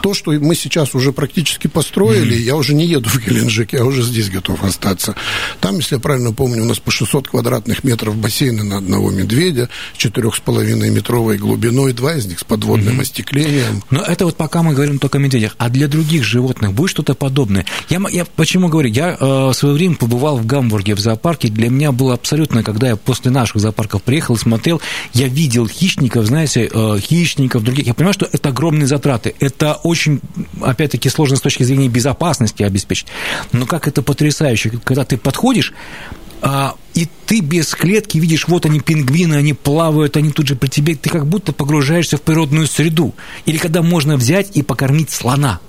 то, 0.03 0.15
что 0.15 0.33
мы 0.33 0.55
сейчас 0.55 0.95
уже 0.95 1.13
практически 1.13 1.67
построили, 1.67 2.37
mm-hmm. 2.37 2.43
я 2.43 2.57
уже 2.57 2.75
не 2.75 2.87
еду 2.87 3.09
в 3.09 3.19
Геленджик, 3.19 3.73
я 3.73 3.85
уже 3.85 4.03
здесь 4.03 4.31
готов 4.31 4.63
остаться. 4.65 5.15
Там, 5.61 5.77
если 5.77 5.97
я 5.97 6.01
правильно 6.01 6.33
помню, 6.33 6.63
у 6.63 6.67
нас 6.67 6.79
по 6.79 6.91
600 6.91 7.29
квадратных 7.29 7.85
метров 7.85 8.17
бассейна 8.17 8.65
на 8.65 8.79
одного 8.79 9.11
медведя 9.11 9.69
с 9.97 10.05
4,5 10.05 10.91
метровой 10.91 11.39
глубиной, 11.39 11.93
два 11.93 12.15
из 12.15 12.27
них 12.27 12.39
с 12.39 12.45
подводным 12.45 12.99
mm-hmm. 12.99 13.03
остеклением. 13.03 13.83
Но 13.91 14.03
это 14.03 14.25
вот 14.25 14.37
пока 14.37 14.63
мы 14.63 14.75
говорим 14.75 14.99
только 14.99 15.19
о 15.19 15.21
медведях. 15.21 15.55
А 15.59 15.69
для 15.69 15.89
других 15.89 16.25
животных 16.25 16.73
будет 16.73 16.91
что-то 16.91 17.15
подобное? 17.15 17.65
Я, 17.89 18.01
я 18.11 18.25
почему 18.25 18.69
говорю? 18.69 18.89
Я 18.89 19.17
э, 19.19 19.25
в 19.25 19.55
свое 19.55 19.75
время 19.75 19.97
побывал 19.97 20.39
в 20.39 20.47
Гамбурге 20.47 20.95
в 20.95 21.01
зоопарке. 21.01 21.49
Для 21.49 21.69
меня 21.69 21.93
было 21.93 22.15
абсолютно, 22.15 22.63
когда 22.63 22.89
я 22.89 22.97
после 22.97 23.31
наших 23.31 23.61
зоопарков 23.61 24.03
приехал 24.03 24.35
и 24.35 24.39
смотрел, 24.39 24.81
я 25.13 25.29
видел 25.29 25.67
хищников, 25.69 26.27
знаете, 26.27 26.71
э, 26.73 26.99
хищников, 27.01 27.63
других. 27.63 27.87
Я 27.87 27.95
понимаю, 27.95 28.15
что 28.15 28.29
это 28.31 28.53
огромные 28.55 28.87
затраты. 28.87 29.35
Это 29.41 29.75
очень, 29.83 30.21
опять-таки, 30.63 31.09
сложно 31.09 31.37
с 31.37 31.41
точки 31.41 31.65
зрения 31.65 31.89
безопасности 31.89 32.63
обеспечить. 32.63 33.09
Но 33.53 33.67
как 33.67 33.89
это 33.89 34.01
потрясающе, 34.01 34.71
когда 34.85 35.05
ты 35.05 35.17
подходишь, 35.17 35.75
а, 36.41 36.75
и 36.95 37.09
ты 37.27 37.41
без 37.41 37.75
клетки 37.75 38.19
видишь, 38.19 38.47
вот 38.47 38.65
они 38.67 38.79
пингвины, 38.81 39.35
они 39.35 39.55
плавают, 39.55 40.17
они 40.17 40.31
тут 40.31 40.47
же 40.47 40.55
при 40.55 40.69
тебе, 40.69 40.95
ты 40.95 41.11
как 41.11 41.27
будто 41.27 41.53
погружаешься 41.53 42.17
в 42.17 42.23
природную 42.23 42.67
среду. 42.67 43.15
Или 43.45 43.59
когда 43.59 43.83
можно 43.83 44.17
взять 44.17 44.57
и 44.57 44.63
покормить 44.63 45.11
слона 45.11 45.61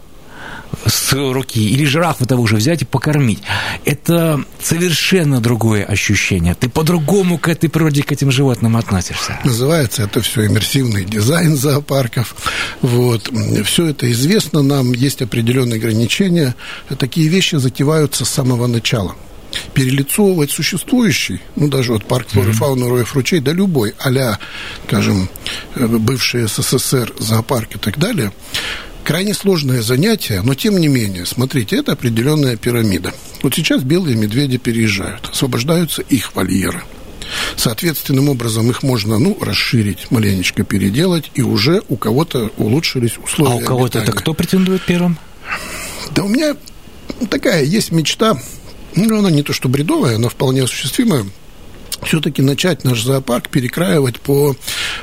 с 0.86 1.14
руки, 1.14 1.60
или 1.60 1.86
жирафа 1.86 2.26
того 2.26 2.46
же 2.48 2.58
взять 2.58 2.82
и 2.82 2.86
покормить. 2.86 3.40
Это 3.86 4.44
совершенно 4.62 5.42
другое 5.42 5.84
ощущение. 5.84 6.56
Ты 6.56 6.70
по-другому 6.70 7.38
к 7.38 7.48
этой 7.48 7.70
природе, 7.70 8.04
к 8.04 8.12
этим 8.12 8.32
животным 8.32 8.78
относишься. 8.78 9.40
Называется 9.44 10.04
это 10.04 10.22
все 10.22 10.48
иммерсивный 10.48 11.06
дизайн 11.06 11.56
зоопарков. 11.56 12.36
Вот. 12.82 13.32
Все 13.66 13.88
это 13.88 14.12
известно 14.12 14.62
нам, 14.62 14.94
есть 14.94 15.22
определенные 15.22 15.78
ограничения. 15.78 16.56
Такие 16.98 17.28
вещи 17.28 17.56
затеваются 17.56 18.26
с 18.26 18.30
самого 18.30 18.68
начала 18.68 19.16
перелицовывать 19.74 20.52
существующий, 20.52 21.42
ну, 21.56 21.68
даже 21.68 21.94
вот 21.94 22.06
парк 22.06 22.28
флоры, 22.30 22.52
фауны, 22.52 22.90
роев, 22.90 23.14
ручей, 23.16 23.40
да 23.40 23.52
любой, 23.52 23.94
а 24.00 24.38
скажем, 24.88 25.30
э, 25.76 25.86
бывший 25.86 26.48
СССР, 26.48 27.14
зоопарк 27.20 27.76
и 27.76 27.80
так 27.80 27.98
далее, 27.98 28.32
крайне 29.06 29.34
сложное 29.34 29.82
занятие, 29.82 30.42
но 30.42 30.54
тем 30.54 30.78
не 30.78 30.90
менее, 30.90 31.26
смотрите, 31.26 31.78
это 31.78 31.94
определенная 31.94 32.58
пирамида. 32.58 33.14
Вот 33.42 33.54
сейчас 33.54 33.84
белые 33.84 34.18
медведи 34.18 34.58
переезжают, 34.58 35.30
освобождаются 35.32 36.02
их 36.02 36.36
вольеры. 36.36 36.84
Соответственным 37.56 38.30
образом 38.30 38.70
их 38.70 38.84
можно, 38.84 39.18
ну, 39.18 39.38
расширить, 39.40 40.12
маленечко 40.12 40.64
переделать, 40.64 41.32
и 41.36 41.42
уже 41.42 41.82
у 41.88 41.96
кого-то 41.96 42.52
улучшились 42.58 43.18
условия 43.24 43.54
А 43.54 43.56
у 43.56 43.62
кого-то 43.62 44.00
это 44.00 44.12
кто 44.12 44.34
претендует 44.34 44.84
первым? 44.86 45.18
Да 46.14 46.24
у 46.24 46.28
меня 46.28 46.56
такая 47.30 47.64
есть 47.64 47.92
мечта 47.92 48.38
ну, 48.96 49.20
она 49.20 49.30
не 49.30 49.44
то 49.44 49.54
что 49.54 49.70
бредовая, 49.70 50.16
она 50.16 50.30
вполне 50.30 50.64
осуществимая. 50.64 51.26
Все-таки 52.04 52.42
начать 52.42 52.84
наш 52.84 53.04
зоопарк 53.04 53.50
перекраивать 53.50 54.20
по 54.20 54.56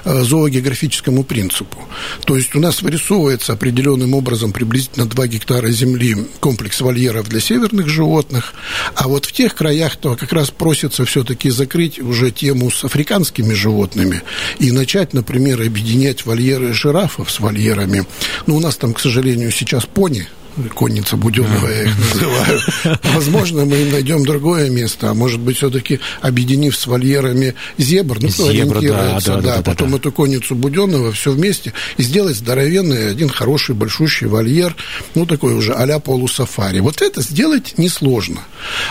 э, 0.04 0.22
зоогеографическому 0.22 1.24
принципу. 1.24 1.78
То 2.24 2.36
есть 2.36 2.54
у 2.54 2.60
нас 2.60 2.82
вырисовывается 2.82 3.52
определенным 3.52 4.14
образом 4.14 4.52
приблизительно 4.52 5.06
2 5.06 5.26
гектара 5.26 5.68
земли 5.68 6.16
комплекс 6.40 6.80
вольеров 6.80 7.28
для 7.28 7.40
северных 7.40 7.88
животных, 7.88 8.54
а 8.94 9.08
вот 9.08 9.26
в 9.26 9.32
тех 9.32 9.54
краях 9.54 9.96
то 9.96 10.16
как 10.16 10.32
раз 10.32 10.50
просится 10.50 11.04
все-таки 11.04 11.50
закрыть 11.50 11.98
уже 11.98 12.30
тему 12.30 12.70
с 12.70 12.84
африканскими 12.84 13.54
животными 13.54 14.22
и 14.58 14.70
начать, 14.72 15.12
например, 15.12 15.60
объединять 15.60 16.26
вольеры 16.26 16.72
жирафов 16.72 17.30
с 17.30 17.40
вольерами. 17.40 18.04
Ну, 18.46 18.56
у 18.56 18.60
нас 18.60 18.76
там, 18.76 18.94
к 18.94 19.00
сожалению, 19.00 19.50
сейчас 19.50 19.86
пони 19.86 20.28
конница 20.74 21.16
Буденова, 21.16 21.68
я 21.68 21.82
их 21.82 21.98
называю. 21.98 22.98
Возможно, 23.14 23.64
мы 23.64 23.84
найдем 23.84 24.24
другое 24.24 24.70
место, 24.70 25.10
а 25.10 25.14
может 25.14 25.40
быть, 25.40 25.56
все-таки 25.56 26.00
объединив 26.20 26.76
с 26.76 26.86
вольерами 26.86 27.54
зебр, 27.78 28.18
ну, 28.20 28.28
кто 28.28 28.52
Зебра, 28.52 28.78
ориентируется, 28.78 29.34
да, 29.34 29.36
да, 29.36 29.42
да, 29.42 29.56
да, 29.56 29.62
потом 29.62 29.90
да. 29.90 29.96
эту 29.98 30.12
конницу 30.12 30.54
Буденова 30.54 31.12
все 31.12 31.32
вместе 31.32 31.72
и 31.96 32.02
сделать 32.02 32.36
здоровенный 32.36 33.10
один 33.10 33.28
хороший 33.28 33.74
большущий 33.74 34.26
вольер, 34.26 34.76
ну, 35.14 35.26
такой 35.26 35.54
уже 35.54 35.72
а-ля 35.72 35.98
полусафари. 35.98 36.80
Вот 36.80 37.02
это 37.02 37.22
сделать 37.22 37.74
несложно. 37.78 38.40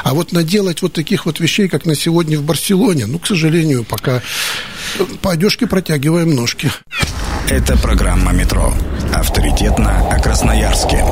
А 0.03 0.13
вот 0.13 0.31
наделать 0.31 0.81
вот 0.81 0.93
таких 0.93 1.25
вот 1.25 1.39
вещей, 1.39 1.67
как 1.67 1.85
на 1.85 1.95
сегодня 1.95 2.39
в 2.39 2.43
Барселоне, 2.43 3.05
ну, 3.05 3.19
к 3.19 3.27
сожалению, 3.27 3.83
пока 3.83 4.21
по 5.21 5.31
одежке 5.31 5.67
протягиваем 5.67 6.35
ножки. 6.35 6.71
Это 7.49 7.77
программа 7.77 8.31
«Метро». 8.31 8.73
Авторитетно 9.13 10.09
о 10.09 10.19
Красноярске. 10.19 11.03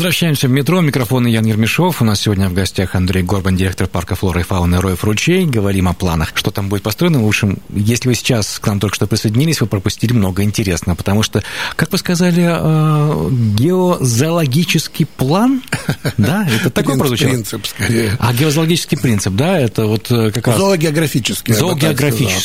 Возвращаемся 0.00 0.48
в 0.48 0.50
метро. 0.50 0.80
Микрофон 0.80 1.26
Ян 1.26 1.44
Ермешов. 1.44 2.00
У 2.00 2.06
нас 2.06 2.22
сегодня 2.22 2.48
в 2.48 2.54
гостях 2.54 2.94
Андрей 2.94 3.22
Горбан, 3.22 3.54
директор 3.54 3.86
парка 3.86 4.14
флоры 4.14 4.40
и 4.40 4.44
фауны 4.44 4.80
Роев 4.80 5.04
Ручей. 5.04 5.44
Говорим 5.44 5.88
о 5.88 5.92
планах, 5.92 6.30
что 6.32 6.50
там 6.50 6.70
будет 6.70 6.82
построено. 6.82 7.22
В 7.22 7.28
общем, 7.28 7.58
если 7.68 8.08
вы 8.08 8.14
сейчас 8.14 8.58
к 8.58 8.66
нам 8.66 8.80
только 8.80 8.96
что 8.96 9.06
присоединились, 9.06 9.60
вы 9.60 9.66
пропустили 9.66 10.14
много 10.14 10.42
интересного, 10.42 10.96
потому 10.96 11.22
что, 11.22 11.42
как 11.76 11.92
вы 11.92 11.98
сказали, 11.98 12.48
э, 12.48 13.30
геозоологический 13.58 15.04
план, 15.04 15.62
да, 16.16 16.48
это 16.48 16.70
такой 16.70 16.96
прозвучало? 16.96 17.32
Принцип, 17.32 17.66
скорее. 17.66 18.16
А 18.18 18.32
геозоологический 18.32 18.96
принцип, 18.96 19.34
да, 19.34 19.60
это 19.60 19.84
вот 19.84 20.10
э, 20.10 20.30
как 20.30 20.46
раз... 20.46 20.56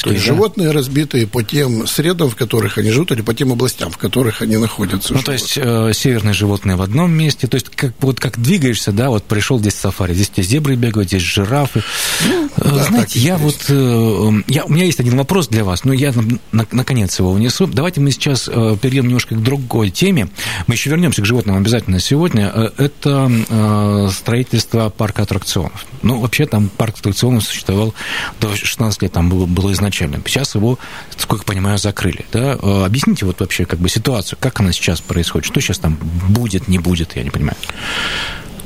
Есть 0.09 0.25
да. 0.25 0.33
животные 0.33 0.71
разбитые 0.71 1.25
по 1.25 1.41
тем 1.41 1.87
средам, 1.87 2.29
в 2.29 2.35
которых 2.35 2.77
они 2.79 2.91
живут, 2.91 3.13
или 3.13 3.21
по 3.21 3.33
тем 3.33 3.53
областям, 3.53 3.91
в 3.91 3.97
которых 3.97 4.41
они 4.41 4.57
находятся. 4.57 5.13
Ну, 5.13 5.21
то 5.21 5.31
есть 5.31 5.53
э, 5.55 5.93
северные 5.93 6.33
животные 6.33 6.75
в 6.75 6.81
одном 6.81 7.13
месте, 7.13 7.44
то 7.47 7.55
есть 7.55 7.69
как 7.69 7.93
вот 7.99 8.19
как 8.19 8.39
двигаешься, 8.39 8.91
да, 8.91 9.09
вот 9.09 9.23
пришел 9.25 9.59
здесь 9.59 9.75
сафари, 9.75 10.13
здесь 10.13 10.29
у 10.29 10.33
тебя 10.35 10.43
зебры 10.43 10.75
бегают, 10.75 11.09
здесь 11.09 11.21
жирафы. 11.23 11.83
Э, 12.23 12.47
да, 12.57 12.71
так 12.75 12.87
Знаете, 12.89 13.19
и 13.19 13.23
я 13.23 13.37
вот, 13.37 13.65
э, 13.69 14.31
я, 14.47 14.65
у 14.65 14.69
меня 14.71 14.85
есть 14.85 14.99
один 14.99 15.17
вопрос 15.17 15.47
для 15.47 15.63
вас, 15.63 15.83
но 15.83 15.93
я 15.93 16.11
на- 16.13 16.39
на- 16.51 16.67
наконец 16.71 17.17
его 17.19 17.31
унесу. 17.31 17.67
Давайте 17.67 18.01
мы 18.01 18.11
сейчас 18.11 18.47
э, 18.51 18.77
перейдем 18.81 19.05
немножко 19.05 19.35
к 19.35 19.41
другой 19.41 19.89
теме. 19.89 20.29
Мы 20.67 20.75
еще 20.75 20.89
вернемся 20.89 21.21
к 21.21 21.25
животным 21.25 21.55
обязательно 21.57 21.99
сегодня. 21.99 22.51
Э, 22.53 22.69
Это 22.77 23.31
э, 23.49 24.09
строительство 24.11 24.89
парка 24.89 25.23
аттракционов. 25.23 25.85
Ну, 26.01 26.19
вообще 26.19 26.45
там 26.45 26.69
парк 26.69 26.95
аттракционов 26.99 27.43
существовал 27.43 27.93
до 28.39 28.55
16 28.55 29.01
лет, 29.01 29.11
там 29.11 29.29
было, 29.29 29.45
было 29.45 29.71
изначально. 29.73 30.21
Сейчас 30.25 30.55
его, 30.55 30.77
сколько 31.17 31.43
я 31.43 31.45
понимаю, 31.53 31.77
закрыли. 31.77 32.25
Да? 32.31 32.57
Э, 32.61 32.85
Объясните 32.85 33.25
вот 33.25 33.39
вообще 33.39 33.65
как 33.65 33.79
бы 33.79 33.89
ситуацию, 33.89 34.37
как 34.39 34.59
она 34.59 34.71
сейчас 34.71 35.01
происходит, 35.01 35.45
что 35.47 35.59
сейчас 35.61 35.79
там 35.79 35.97
будет, 36.29 36.67
не 36.67 36.79
будет, 36.79 37.15
я 37.15 37.23
не 37.23 37.29
понимаю. 37.35 37.57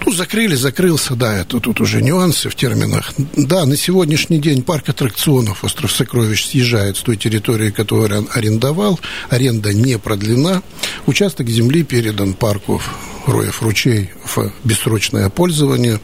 Ну, 0.05 0.13
закрыли, 0.13 0.55
закрылся, 0.55 1.15
да, 1.15 1.35
это 1.39 1.59
тут 1.59 1.81
уже 1.81 2.01
нюансы 2.01 2.49
в 2.49 2.55
терминах. 2.55 3.13
Да, 3.35 3.65
на 3.65 3.75
сегодняшний 3.75 4.39
день 4.39 4.63
парк 4.63 4.89
аттракционов 4.89 5.63
«Остров 5.63 5.91
сокровищ» 5.91 6.45
съезжает 6.45 6.97
с 6.97 7.01
той 7.01 7.17
территории, 7.17 7.69
которую 7.69 8.21
он 8.21 8.29
арендовал. 8.33 8.99
Аренда 9.29 9.73
не 9.73 9.97
продлена. 9.97 10.61
Участок 11.05 11.49
земли 11.49 11.83
передан 11.83 12.33
парку 12.33 12.81
Роев 13.25 13.61
ручей 13.61 14.11
в 14.23 14.51
бессрочное 14.63 15.29
пользование. 15.29 15.99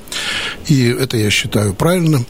И 0.67 0.87
это 0.87 1.17
я 1.17 1.29
считаю 1.29 1.73
правильно. 1.73 2.25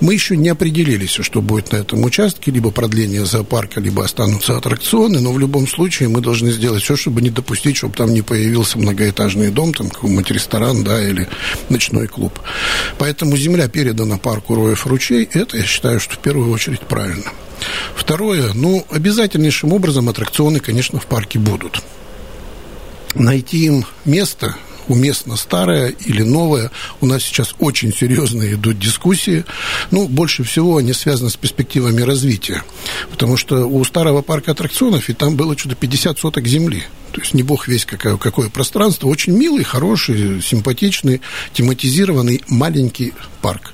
Мы 0.00 0.12
еще 0.12 0.36
не 0.36 0.50
определились, 0.50 1.18
что 1.22 1.40
будет 1.40 1.72
на 1.72 1.76
этом 1.76 2.04
участке, 2.04 2.50
либо 2.50 2.70
продление 2.70 3.24
зоопарка, 3.24 3.80
либо 3.80 4.04
останутся 4.04 4.56
аттракционы, 4.56 5.20
но 5.20 5.32
в 5.32 5.38
любом 5.38 5.66
случае 5.66 6.10
мы 6.10 6.20
должны 6.20 6.50
сделать 6.50 6.82
все, 6.82 6.96
чтобы 6.96 7.22
не 7.22 7.30
допустить, 7.30 7.76
чтобы 7.78 7.94
там 7.94 8.12
не 8.12 8.22
появился 8.22 8.78
многоэтажный 8.78 9.50
дом, 9.50 9.72
там 9.72 9.88
какой-нибудь 9.88 10.30
ресторан, 10.30 10.84
да, 10.84 11.02
или 11.02 11.28
ночной 11.70 12.08
клуб. 12.08 12.38
Поэтому 12.98 13.36
земля 13.36 13.68
передана 13.68 14.18
парку 14.18 14.54
Роев 14.54 14.86
ручей, 14.86 15.28
это 15.32 15.56
я 15.56 15.64
считаю, 15.64 15.98
что 15.98 16.14
в 16.14 16.18
первую 16.18 16.52
очередь 16.52 16.80
правильно. 16.80 17.32
Второе, 17.94 18.52
ну, 18.52 18.86
обязательнейшим 18.90 19.72
образом 19.72 20.08
аттракционы, 20.10 20.60
конечно, 20.60 21.00
в 21.00 21.06
парке 21.06 21.38
будут. 21.38 21.82
Найти 23.14 23.64
им 23.64 23.86
место 24.04 24.56
уместно 24.88 25.36
старое 25.36 25.88
или 25.88 26.22
новое. 26.22 26.70
У 27.00 27.06
нас 27.06 27.22
сейчас 27.22 27.54
очень 27.58 27.92
серьезные 27.92 28.54
идут 28.54 28.78
дискуссии. 28.78 29.44
Ну, 29.90 30.08
больше 30.08 30.44
всего 30.44 30.76
они 30.76 30.92
связаны 30.92 31.30
с 31.30 31.36
перспективами 31.36 32.02
развития. 32.02 32.62
Потому 33.10 33.36
что 33.36 33.66
у 33.66 33.84
старого 33.84 34.22
парка 34.22 34.52
аттракционов, 34.52 35.08
и 35.08 35.12
там 35.12 35.36
было 35.36 35.56
что-то 35.56 35.76
50 35.76 36.18
соток 36.18 36.46
земли. 36.46 36.84
То 37.12 37.20
есть 37.20 37.34
не 37.34 37.42
бог 37.42 37.68
весь 37.68 37.84
какое, 37.84 38.16
какое 38.16 38.48
пространство. 38.48 39.08
Очень 39.08 39.36
милый, 39.36 39.64
хороший, 39.64 40.42
симпатичный, 40.42 41.20
тематизированный 41.52 42.42
маленький 42.48 43.14
парк. 43.40 43.72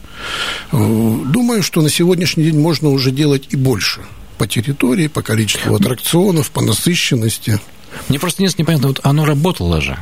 Э, 0.70 0.76
Думаю, 0.76 1.62
что 1.62 1.82
на 1.82 1.88
сегодняшний 1.88 2.44
день 2.44 2.58
можно 2.58 2.88
уже 2.88 3.10
делать 3.10 3.48
и 3.50 3.56
больше 3.56 4.00
по 4.38 4.46
территории, 4.46 5.06
по 5.06 5.22
количеству 5.22 5.74
аттракционов, 5.74 6.50
по 6.50 6.62
насыщенности. 6.62 7.60
Мне 8.08 8.18
просто 8.18 8.42
нет 8.42 8.58
непонятно, 8.58 8.88
вот 8.88 9.00
оно 9.02 9.24
работало 9.24 9.80
же. 9.80 9.98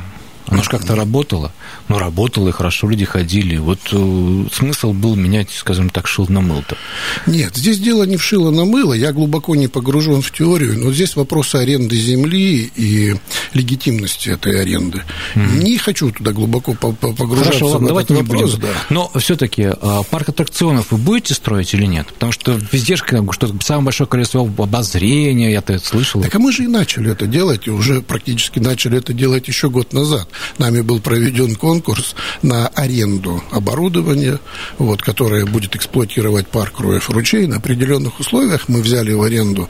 Оно 0.47 0.63
же 0.63 0.69
как-то 0.69 0.95
работало. 0.95 1.51
Ну, 1.87 1.97
работало, 1.97 2.49
и 2.49 2.51
хорошо 2.51 2.89
люди 2.89 3.05
ходили. 3.05 3.57
Вот 3.57 3.79
э, 3.91 4.45
смысл 4.53 4.93
был 4.93 5.15
менять, 5.15 5.49
скажем 5.51 5.89
так, 5.89 6.07
шил 6.07 6.25
на 6.29 6.41
мыл-то. 6.41 6.77
Нет, 7.25 7.55
здесь 7.55 7.79
дело 7.79 8.03
не 8.03 8.17
в 8.17 8.23
шило 8.23 8.51
на 8.51 8.65
мыло. 8.65 8.93
Я 8.93 9.11
глубоко 9.13 9.55
не 9.55 9.67
погружен 9.67 10.21
в 10.21 10.31
теорию, 10.31 10.77
но 10.79 10.91
здесь 10.91 11.15
вопросы 11.15 11.55
аренды 11.57 11.95
земли 11.95 12.71
и 12.75 13.15
легитимности 13.53 14.29
этой 14.29 14.59
аренды. 14.61 15.03
Не 15.35 15.77
хочу 15.77 16.11
туда 16.11 16.31
глубоко 16.31 16.73
по- 16.73 16.91
по- 16.91 17.13
погружаться 17.13 17.51
Хорошо, 17.51 17.67
ладно, 17.69 17.87
давайте 17.87 18.13
не 18.13 18.21
вопрос. 18.21 18.51
будем. 18.55 18.61
да. 18.63 18.73
Но 18.89 19.11
все-таки 19.19 19.69
парк 20.09 20.29
аттракционов 20.29 20.91
вы 20.91 20.97
будете 20.97 21.33
строить 21.33 21.73
или 21.73 21.85
нет? 21.85 22.07
Потому 22.07 22.31
что 22.31 22.59
везде 22.71 22.95
же 22.95 23.03
что 23.31 23.55
самое 23.61 23.85
большое 23.85 24.07
количество 24.07 24.41
обозрения, 24.41 25.51
я-то 25.51 25.73
это 25.73 25.85
слышал. 25.85 26.21
Так 26.21 26.33
а 26.35 26.39
мы 26.39 26.51
же 26.51 26.63
и 26.63 26.67
начали 26.67 27.11
это 27.11 27.27
делать, 27.27 27.67
и 27.67 27.71
уже 27.71 28.01
практически 28.01 28.59
начали 28.59 28.97
это 28.97 29.13
делать 29.13 29.47
еще 29.47 29.69
год 29.69 29.93
назад. 29.93 30.27
Нами 30.57 30.81
был 30.81 30.99
проведен 30.99 31.55
конкурс 31.55 32.15
на 32.41 32.67
аренду 32.67 33.43
оборудования, 33.51 34.39
вот, 34.77 35.01
которое 35.01 35.45
будет 35.45 35.75
эксплуатировать 35.75 36.47
парк 36.47 36.79
Роев 36.79 37.09
Ручей. 37.09 37.47
На 37.47 37.57
определенных 37.57 38.19
условиях 38.19 38.67
мы 38.67 38.81
взяли 38.81 39.13
в 39.13 39.21
аренду 39.21 39.69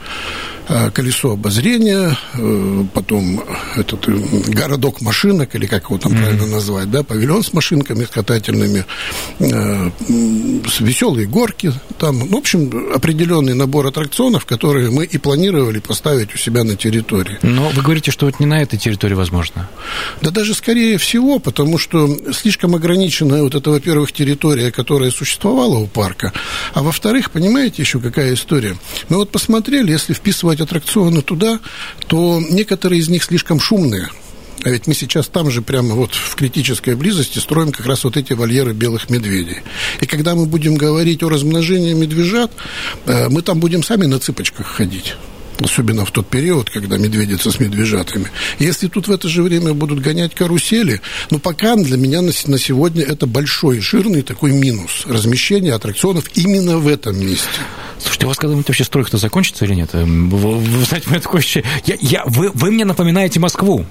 колесо 0.93 1.31
обозрения, 1.31 2.17
э, 2.33 2.83
потом 2.93 3.43
этот 3.75 4.07
э, 4.07 4.13
городок 4.47 5.01
машинок, 5.01 5.55
или 5.55 5.65
как 5.65 5.85
его 5.85 5.97
там 5.97 6.13
правильно 6.13 6.47
назвать, 6.47 6.89
да, 6.89 7.03
павильон 7.03 7.43
с 7.43 7.53
машинками, 7.53 8.05
катательными, 8.05 8.85
э, 9.39 9.89
веселые 10.79 11.27
горки, 11.27 11.73
там, 11.97 12.19
ну, 12.19 12.27
в 12.27 12.35
общем, 12.35 12.93
определенный 12.93 13.53
набор 13.53 13.87
аттракционов, 13.87 14.45
которые 14.45 14.89
мы 14.91 15.05
и 15.05 15.17
планировали 15.17 15.79
поставить 15.79 16.33
у 16.33 16.37
себя 16.37 16.63
на 16.63 16.75
территории. 16.75 17.37
Но 17.41 17.69
вы 17.69 17.81
говорите, 17.81 18.11
что 18.11 18.25
вот 18.25 18.39
не 18.39 18.45
на 18.45 18.61
этой 18.61 18.79
территории 18.79 19.15
возможно. 19.15 19.69
Да 20.21 20.31
даже 20.31 20.53
скорее 20.53 20.97
всего, 20.97 21.39
потому 21.39 21.77
что 21.77 22.17
слишком 22.33 22.75
ограниченная 22.75 23.43
вот 23.43 23.55
эта, 23.55 23.69
во-первых, 23.69 24.13
территория, 24.13 24.71
которая 24.71 25.11
существовала 25.11 25.77
у 25.77 25.87
парка, 25.87 26.31
а 26.73 26.81
во-вторых, 26.81 27.31
понимаете 27.31 27.81
еще 27.81 27.99
какая 27.99 28.33
история? 28.33 28.77
Мы 29.09 29.17
вот 29.17 29.31
посмотрели, 29.31 29.91
если 29.91 30.13
вписывать 30.13 30.60
аттракционы 30.61 31.21
туда, 31.21 31.59
то 32.07 32.41
некоторые 32.49 32.99
из 32.99 33.09
них 33.09 33.23
слишком 33.23 33.59
шумные. 33.59 34.09
А 34.63 34.69
ведь 34.69 34.85
мы 34.85 34.93
сейчас 34.93 35.27
там 35.27 35.49
же 35.49 35.61
прямо 35.61 35.95
вот 35.95 36.13
в 36.13 36.35
критической 36.35 36.95
близости 36.95 37.39
строим 37.39 37.71
как 37.71 37.85
раз 37.87 38.03
вот 38.03 38.15
эти 38.15 38.33
вольеры 38.33 38.73
белых 38.73 39.09
медведей. 39.09 39.59
И 40.01 40.05
когда 40.05 40.35
мы 40.35 40.45
будем 40.45 40.75
говорить 40.75 41.23
о 41.23 41.29
размножении 41.29 41.93
медвежат, 41.93 42.51
э, 43.05 43.27
мы 43.29 43.41
там 43.41 43.59
будем 43.59 43.83
сами 43.83 44.05
на 44.05 44.19
цыпочках 44.19 44.67
ходить 44.67 45.15
особенно 45.63 46.05
в 46.05 46.11
тот 46.11 46.27
период, 46.27 46.69
когда 46.69 46.97
медведица 46.97 47.51
с 47.51 47.59
медвежатами. 47.59 48.31
Если 48.59 48.87
тут 48.87 49.07
в 49.07 49.11
это 49.11 49.29
же 49.29 49.43
время 49.43 49.73
будут 49.73 49.99
гонять 49.99 50.33
карусели, 50.33 51.01
ну, 51.29 51.39
пока 51.39 51.75
для 51.75 51.97
меня 51.97 52.21
на, 52.21 52.31
на 52.47 52.57
сегодня 52.57 53.03
это 53.03 53.27
большой, 53.27 53.79
жирный 53.79 54.23
такой 54.23 54.53
минус 54.53 55.03
размещения 55.05 55.73
аттракционов 55.73 56.31
именно 56.35 56.77
в 56.77 56.87
этом 56.87 57.19
месте. 57.19 57.47
Слушайте, 58.01 58.25
у 58.25 58.29
вас 58.29 58.37
когда-нибудь 58.37 58.67
вообще 58.67 58.83
стройка-то 58.83 59.17
закончится 59.17 59.65
или 59.65 59.75
нет? 59.75 59.89
Эм, 59.93 60.29
Вы, 60.29 60.85
знаете, 60.85 61.07
у 61.07 61.11
меня 61.11 61.21
такое 61.21 61.39
ощущение... 61.39 61.69
Я, 61.85 61.95
я, 61.99 62.23
вы, 62.25 62.49
вы 62.53 62.71
мне 62.71 62.85
напоминаете 62.85 63.39
Москву. 63.39 63.85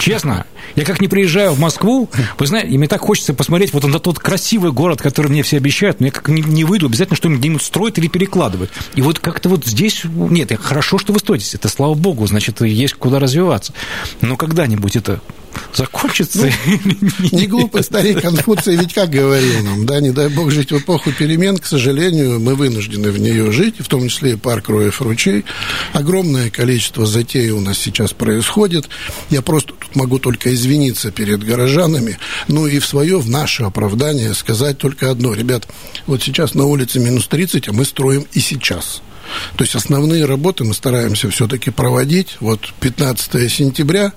Честно. 0.00 0.46
Я 0.76 0.84
как 0.84 1.00
не 1.00 1.08
приезжаю 1.08 1.52
в 1.52 1.58
Москву, 1.58 2.08
вы 2.38 2.46
знаете, 2.46 2.68
и 2.68 2.78
мне 2.78 2.88
так 2.88 3.00
хочется 3.00 3.34
посмотреть 3.34 3.72
вот 3.72 3.84
на 3.84 3.98
тот 3.98 4.18
красивый 4.18 4.70
город, 4.70 5.02
который 5.02 5.28
мне 5.28 5.42
все 5.42 5.56
обещают, 5.56 6.00
но 6.00 6.06
я 6.06 6.12
как 6.12 6.28
не, 6.28 6.40
не 6.40 6.64
выйду, 6.64 6.86
обязательно 6.86 7.16
что-нибудь 7.16 7.62
строят 7.62 7.98
или 7.98 8.06
перекладывают. 8.06 8.70
И 8.94 9.02
вот 9.02 9.18
как-то 9.18 9.48
вот 9.48 9.66
здесь, 9.66 10.02
нет, 10.04 10.52
хорошо, 10.60 10.98
что 10.98 11.12
вы 11.12 11.18
строитесь, 11.18 11.54
это 11.54 11.68
слава 11.68 11.94
богу, 11.94 12.26
значит, 12.26 12.60
есть 12.60 12.94
куда 12.94 13.18
развиваться. 13.18 13.72
Но 14.20 14.36
когда-нибудь 14.36 14.96
это 14.96 15.20
закончится. 15.74 16.50
Ну, 16.66 17.28
не 17.32 17.46
глупый 17.46 17.82
старик 17.82 18.22
Конфуций 18.22 18.76
ведь 18.76 18.94
как 18.94 19.10
говорил 19.10 19.62
нам, 19.62 19.86
да, 19.86 20.00
не 20.00 20.10
дай 20.10 20.28
бог 20.28 20.50
жить 20.50 20.72
в 20.72 20.78
эпоху 20.78 21.12
перемен, 21.12 21.58
к 21.58 21.66
сожалению, 21.66 22.40
мы 22.40 22.54
вынуждены 22.54 23.10
в 23.10 23.18
нее 23.18 23.50
жить, 23.52 23.76
в 23.78 23.88
том 23.88 24.08
числе 24.08 24.32
и 24.32 24.36
парк 24.36 24.68
Роев 24.68 25.00
ручей. 25.00 25.44
Огромное 25.92 26.50
количество 26.50 27.06
затей 27.06 27.50
у 27.50 27.60
нас 27.60 27.78
сейчас 27.78 28.12
происходит. 28.12 28.88
Я 29.30 29.42
просто 29.42 29.72
тут 29.72 29.96
могу 29.96 30.18
только 30.18 30.54
извиниться 30.54 31.10
перед 31.10 31.42
горожанами, 31.44 32.18
ну 32.48 32.66
и 32.66 32.78
в 32.78 32.86
свое, 32.86 33.18
в 33.18 33.28
наше 33.28 33.64
оправдание 33.64 34.34
сказать 34.34 34.78
только 34.78 35.10
одно. 35.10 35.34
Ребят, 35.34 35.66
вот 36.06 36.22
сейчас 36.22 36.54
на 36.54 36.64
улице 36.64 37.00
минус 37.00 37.28
30, 37.28 37.68
а 37.68 37.72
мы 37.72 37.84
строим 37.84 38.26
и 38.32 38.40
сейчас. 38.40 39.02
То 39.56 39.64
есть 39.64 39.74
основные 39.74 40.24
работы 40.24 40.64
мы 40.64 40.74
стараемся 40.74 41.30
все-таки 41.30 41.70
проводить. 41.70 42.36
Вот 42.40 42.72
15 42.80 43.50
сентября 43.50 44.12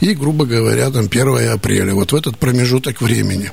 и, 0.00 0.14
грубо 0.14 0.46
говоря, 0.46 0.90
там 0.90 1.06
1 1.06 1.50
апреля. 1.50 1.94
Вот 1.94 2.12
в 2.12 2.16
этот 2.16 2.38
промежуток 2.38 3.00
времени 3.00 3.50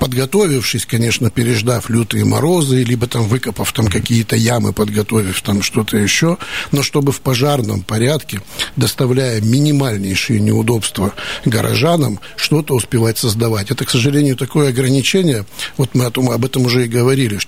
подготовившись, 0.00 0.86
конечно, 0.86 1.30
переждав 1.30 1.90
лютые 1.90 2.24
морозы, 2.24 2.82
либо 2.82 3.06
там 3.06 3.24
выкопав 3.24 3.70
там 3.72 3.86
какие-то 3.86 4.34
ямы, 4.34 4.72
подготовив 4.72 5.40
там 5.42 5.62
что-то 5.62 5.98
еще, 5.98 6.38
но 6.72 6.82
чтобы 6.82 7.12
в 7.12 7.20
пожарном 7.20 7.82
порядке, 7.82 8.40
доставляя 8.76 9.40
минимальнейшие 9.42 10.40
неудобства 10.40 11.12
горожанам, 11.44 12.18
что-то 12.36 12.74
успевать 12.74 13.18
создавать. 13.18 13.70
Это, 13.70 13.84
к 13.84 13.90
сожалению, 13.90 14.36
такое 14.36 14.70
ограничение, 14.70 15.44
вот 15.76 15.94
мы 15.94 16.06
об 16.06 16.44
этом 16.44 16.64
уже 16.64 16.86
и 16.86 16.88
говорили, 16.88 17.38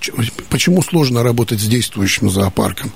почему 0.49 0.83
сложно 0.83 1.23
работать 1.23 1.59
с 1.59 1.65
действующим 1.65 2.29
зоопарком. 2.29 2.91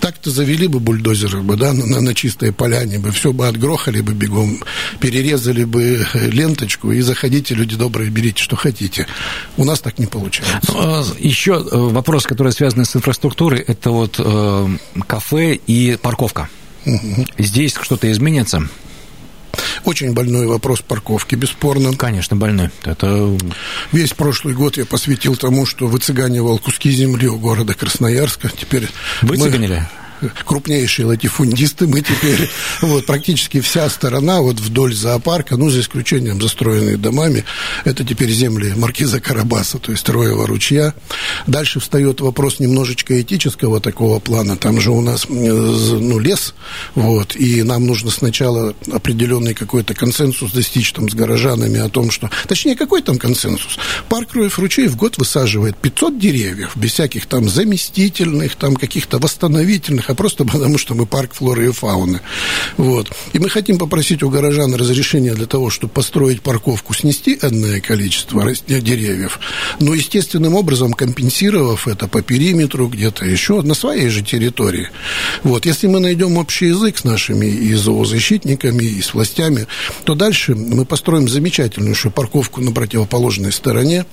Так-то 0.00 0.30
завели 0.30 0.68
бы 0.68 0.80
бульдозеры 0.80 1.42
бы, 1.42 1.56
да, 1.56 1.74
на, 1.74 2.00
на 2.00 2.14
чистой 2.14 2.50
поляне 2.50 2.98
бы, 2.98 3.10
все 3.10 3.32
бы 3.34 3.46
отгрохали 3.46 4.00
бы 4.00 4.14
бегом, 4.14 4.45
перерезали 5.00 5.64
бы 5.64 6.06
ленточку 6.14 6.92
и 6.92 7.00
заходите, 7.00 7.54
люди 7.54 7.76
добрые, 7.76 8.10
берите, 8.10 8.42
что 8.42 8.56
хотите 8.56 8.76
хотите. 8.76 9.06
У 9.56 9.64
нас 9.64 9.80
так 9.80 9.98
не 9.98 10.06
получается. 10.06 10.72
Ну, 10.72 10.80
а 10.80 11.04
Еще 11.18 11.52
э, 11.52 11.76
вопрос, 11.76 12.24
который 12.24 12.52
связан 12.52 12.84
с 12.84 12.94
инфраструктурой, 12.96 13.60
это 13.60 13.90
вот 13.90 14.16
э, 14.18 14.68
кафе 15.06 15.54
и 15.54 15.96
парковка. 16.00 16.48
Угу. 16.84 17.26
Здесь 17.38 17.74
что-то 17.80 18.10
изменится? 18.10 18.68
Очень 19.84 20.12
больной 20.12 20.46
вопрос 20.46 20.82
парковки, 20.82 21.34
бесспорно. 21.34 21.96
Конечно, 21.96 22.36
больной. 22.36 22.70
Это... 22.84 23.36
Весь 23.92 24.12
прошлый 24.12 24.54
год 24.54 24.76
я 24.76 24.84
посвятил 24.84 25.36
тому, 25.36 25.64
что 25.64 25.86
выцыганивал 25.86 26.58
куски 26.58 26.90
земли 26.90 27.26
у 27.26 27.38
города 27.38 27.72
Красноярска. 27.74 28.50
Теперь 28.50 28.88
Выцыганили? 29.22 29.76
Мы 29.76 30.05
крупнейшие 30.44 31.06
латифундисты. 31.06 31.86
Мы 31.86 32.00
теперь, 32.00 32.48
вот, 32.82 33.06
практически 33.06 33.60
вся 33.60 33.88
сторона 33.90 34.40
вот 34.40 34.60
вдоль 34.60 34.94
зоопарка, 34.94 35.56
ну, 35.56 35.70
за 35.70 35.80
исключением 35.80 36.40
застроенных 36.40 37.00
домами, 37.00 37.44
это 37.84 38.04
теперь 38.04 38.30
земли 38.30 38.72
маркиза 38.76 39.20
Карабаса, 39.20 39.78
то 39.78 39.92
есть 39.92 40.08
Роева 40.08 40.46
ручья. 40.46 40.94
Дальше 41.46 41.80
встает 41.80 42.20
вопрос 42.20 42.60
немножечко 42.60 43.20
этического 43.20 43.80
такого 43.80 44.18
плана. 44.18 44.56
Там 44.56 44.80
же 44.80 44.90
у 44.90 45.00
нас, 45.00 45.26
ну, 45.28 46.18
лес, 46.18 46.54
вот, 46.94 47.36
и 47.36 47.62
нам 47.62 47.86
нужно 47.86 48.10
сначала 48.10 48.74
определенный 48.92 49.54
какой-то 49.54 49.94
консенсус 49.94 50.52
достичь 50.52 50.92
там 50.92 51.08
с 51.08 51.14
горожанами 51.14 51.78
о 51.78 51.88
том, 51.88 52.10
что... 52.10 52.30
Точнее, 52.48 52.76
какой 52.76 53.02
там 53.02 53.18
консенсус? 53.18 53.78
Парк 54.08 54.34
Роев 54.34 54.58
ручей 54.58 54.88
в 54.88 54.96
год 54.96 55.18
высаживает 55.18 55.76
500 55.76 56.18
деревьев, 56.18 56.72
без 56.76 56.92
всяких 56.92 57.26
там 57.26 57.48
заместительных, 57.48 58.56
там 58.56 58.76
каких-то 58.76 59.18
восстановительных 59.18 60.05
а 60.10 60.14
просто 60.14 60.44
потому, 60.44 60.78
что 60.78 60.94
мы 60.94 61.06
парк 61.06 61.34
флоры 61.34 61.68
и 61.68 61.72
фауны. 61.72 62.20
Вот. 62.76 63.10
И 63.32 63.38
мы 63.38 63.48
хотим 63.48 63.78
попросить 63.78 64.22
у 64.22 64.30
горожан 64.30 64.74
разрешения 64.74 65.34
для 65.34 65.46
того, 65.46 65.70
чтобы 65.70 65.92
построить 65.92 66.42
парковку, 66.42 66.94
снести 66.94 67.38
одное 67.40 67.80
количество 67.80 68.44
деревьев, 68.68 69.38
но 69.80 69.94
естественным 69.94 70.54
образом 70.54 70.92
компенсировав 70.92 71.88
это 71.88 72.08
по 72.08 72.22
периметру 72.22 72.88
где-то 72.88 73.24
еще 73.24 73.62
на 73.62 73.74
своей 73.74 74.08
же 74.08 74.22
территории. 74.22 74.88
Вот. 75.42 75.66
Если 75.66 75.86
мы 75.86 76.00
найдем 76.00 76.36
общий 76.38 76.66
язык 76.66 76.98
с 76.98 77.04
нашими 77.04 77.46
и 77.46 77.74
зоозащитниками, 77.74 78.84
и 78.84 79.02
с 79.02 79.14
властями, 79.14 79.66
то 80.04 80.14
дальше 80.14 80.54
мы 80.54 80.84
построим 80.84 81.28
замечательную 81.28 81.94
парковку 82.14 82.60
на 82.60 82.72
противоположной 82.72 83.52
стороне, 83.52 84.04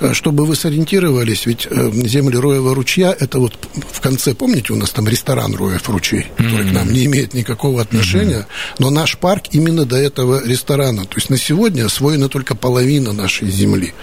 э, 0.00 0.12
чтобы 0.12 0.44
вы 0.44 0.54
сориентировались, 0.54 1.46
ведь 1.46 1.66
э, 1.68 1.90
земли 2.06 2.36
Роева 2.36 2.74
ручья, 2.74 3.14
это 3.18 3.38
вот 3.38 3.54
в 3.90 4.00
конце, 4.00 4.34
помните, 4.34 4.72
у 4.72 4.76
нас 4.76 4.90
там 4.90 5.08
ресторан 5.08 5.31
ресторан 5.32 5.54
Роев 5.54 5.88
ручей, 5.88 6.26
который 6.36 6.66
mm-hmm. 6.66 6.70
к 6.70 6.72
нам 6.72 6.92
не 6.92 7.06
имеет 7.06 7.34
никакого 7.34 7.80
отношения, 7.80 8.40
mm-hmm. 8.40 8.74
но 8.78 8.90
наш 8.90 9.16
парк 9.16 9.44
именно 9.52 9.84
до 9.84 9.96
этого 9.96 10.46
ресторана. 10.46 11.04
То 11.04 11.16
есть 11.16 11.30
на 11.30 11.38
сегодня 11.38 11.86
освоена 11.86 12.28
только 12.28 12.54
половина 12.54 13.12
нашей 13.12 13.50
земли. 13.50 13.94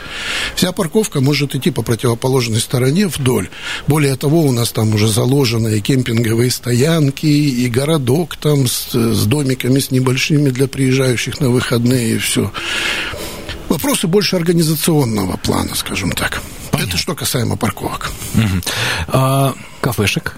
Вся 0.55 0.71
парковка 0.71 1.21
может 1.21 1.55
идти 1.55 1.69
по 1.71 1.83
противоположной 1.83 2.59
стороне 2.59 3.07
вдоль. 3.07 3.49
Более 3.87 4.15
того, 4.15 4.41
у 4.41 4.51
нас 4.51 4.71
там 4.71 4.93
уже 4.95 5.07
заложены 5.07 5.77
и 5.77 5.81
кемпинговые 5.81 6.49
стоянки, 6.49 7.27
и 7.27 7.67
городок 7.67 8.35
там 8.37 8.67
с, 8.67 8.93
с 8.93 9.25
домиками, 9.25 9.79
с 9.79 9.91
небольшими 9.91 10.49
для 10.49 10.67
приезжающих 10.67 11.39
на 11.39 11.49
выходные, 11.49 12.15
и 12.15 12.17
все. 12.17 12.51
Вопросы 13.67 14.07
больше 14.07 14.35
организационного 14.35 15.37
плана, 15.37 15.75
скажем 15.75 16.11
так. 16.11 16.41
Понятно. 16.71 16.89
Это 16.89 16.97
что 16.97 17.13
касаемо 17.13 17.55
парковок. 17.55 18.09
Угу. 18.33 18.61
А, 19.09 19.53
кафешек? 19.79 20.35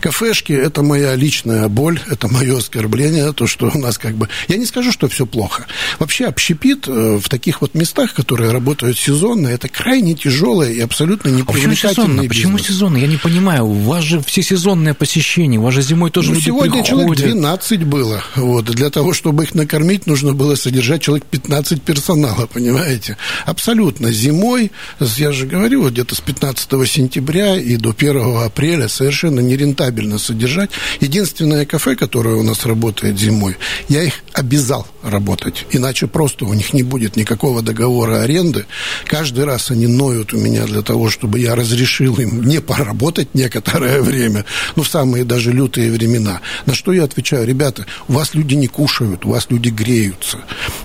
Кафешки– 0.00 0.52
это 0.52 0.82
моя 0.82 1.14
личная 1.14 1.68
боль, 1.68 2.00
это 2.10 2.28
мое 2.28 2.58
оскорбление, 2.58 3.32
то, 3.32 3.46
что 3.46 3.70
у 3.74 3.78
нас 3.78 3.98
как 3.98 4.14
бы... 4.14 4.28
Я 4.48 4.56
не 4.56 4.66
скажу, 4.66 4.92
что 4.92 5.08
все 5.08 5.26
плохо. 5.26 5.66
Вообще 5.98 6.26
общепит 6.26 6.86
э, 6.88 7.18
в 7.22 7.28
таких 7.28 7.60
вот 7.60 7.74
местах, 7.74 8.14
которые 8.14 8.50
работают 8.50 8.98
сезонно, 8.98 9.48
это 9.48 9.68
крайне 9.68 10.14
тяжелое 10.14 10.72
и 10.72 10.80
абсолютно 10.80 11.28
непривлекательный 11.28 11.74
а 11.74 11.78
почему 11.78 11.94
сезонно? 11.94 12.28
Почему 12.28 12.58
сезонно? 12.58 12.96
Я 12.98 13.06
не 13.06 13.16
понимаю. 13.16 13.66
У 13.66 13.80
вас 13.80 14.04
же 14.04 14.20
все 14.20 14.42
сезонные 14.42 14.94
посещения, 14.94 15.58
у 15.58 15.62
вас 15.62 15.74
же 15.74 15.82
зимой 15.82 16.10
тоже 16.10 16.30
ну, 16.30 16.34
люди 16.34 16.44
сегодня 16.44 16.82
приходят. 16.82 16.88
человек 16.88 17.18
12 17.18 17.84
было. 17.84 18.22
Вот. 18.36 18.64
Для 18.66 18.90
того, 18.90 19.12
чтобы 19.12 19.44
их 19.44 19.54
накормить, 19.54 20.06
нужно 20.06 20.32
было 20.34 20.54
содержать 20.54 21.02
человек 21.02 21.24
15 21.26 21.82
персонала, 21.82 22.46
понимаете? 22.46 23.16
Абсолютно. 23.46 24.12
Зимой, 24.12 24.72
я 25.00 25.32
же 25.32 25.46
говорю, 25.46 25.88
где-то 25.88 26.14
с 26.14 26.20
15 26.20 26.88
сентября 26.88 27.56
и 27.56 27.76
до 27.76 27.90
1 27.90 28.38
апреля 28.44 28.83
совершенно 28.88 29.40
нерентабельно 29.40 30.18
содержать. 30.18 30.70
Единственное 31.00 31.66
кафе, 31.66 31.96
которое 31.96 32.36
у 32.36 32.42
нас 32.42 32.66
работает 32.66 33.18
зимой, 33.18 33.56
я 33.88 34.02
их 34.02 34.14
обязал 34.32 34.86
работать, 35.02 35.66
иначе 35.70 36.06
просто 36.06 36.44
у 36.44 36.54
них 36.54 36.72
не 36.72 36.82
будет 36.82 37.16
никакого 37.16 37.62
договора 37.62 38.22
аренды. 38.22 38.66
Каждый 39.06 39.44
раз 39.44 39.70
они 39.70 39.86
ноют 39.86 40.32
у 40.32 40.38
меня 40.38 40.64
для 40.64 40.82
того, 40.82 41.10
чтобы 41.10 41.38
я 41.38 41.54
разрешил 41.54 42.16
им 42.16 42.42
не 42.42 42.60
поработать 42.60 43.34
некоторое 43.34 44.00
время, 44.00 44.44
ну, 44.76 44.82
в 44.82 44.88
самые 44.88 45.24
даже 45.24 45.52
лютые 45.52 45.90
времена. 45.90 46.40
На 46.66 46.74
что 46.74 46.92
я 46.92 47.04
отвечаю, 47.04 47.46
ребята, 47.46 47.86
у 48.08 48.14
вас 48.14 48.34
люди 48.34 48.54
не 48.54 48.66
кушают, 48.66 49.24
у 49.24 49.30
вас 49.30 49.46
люди 49.50 49.68
греются, 49.68 50.38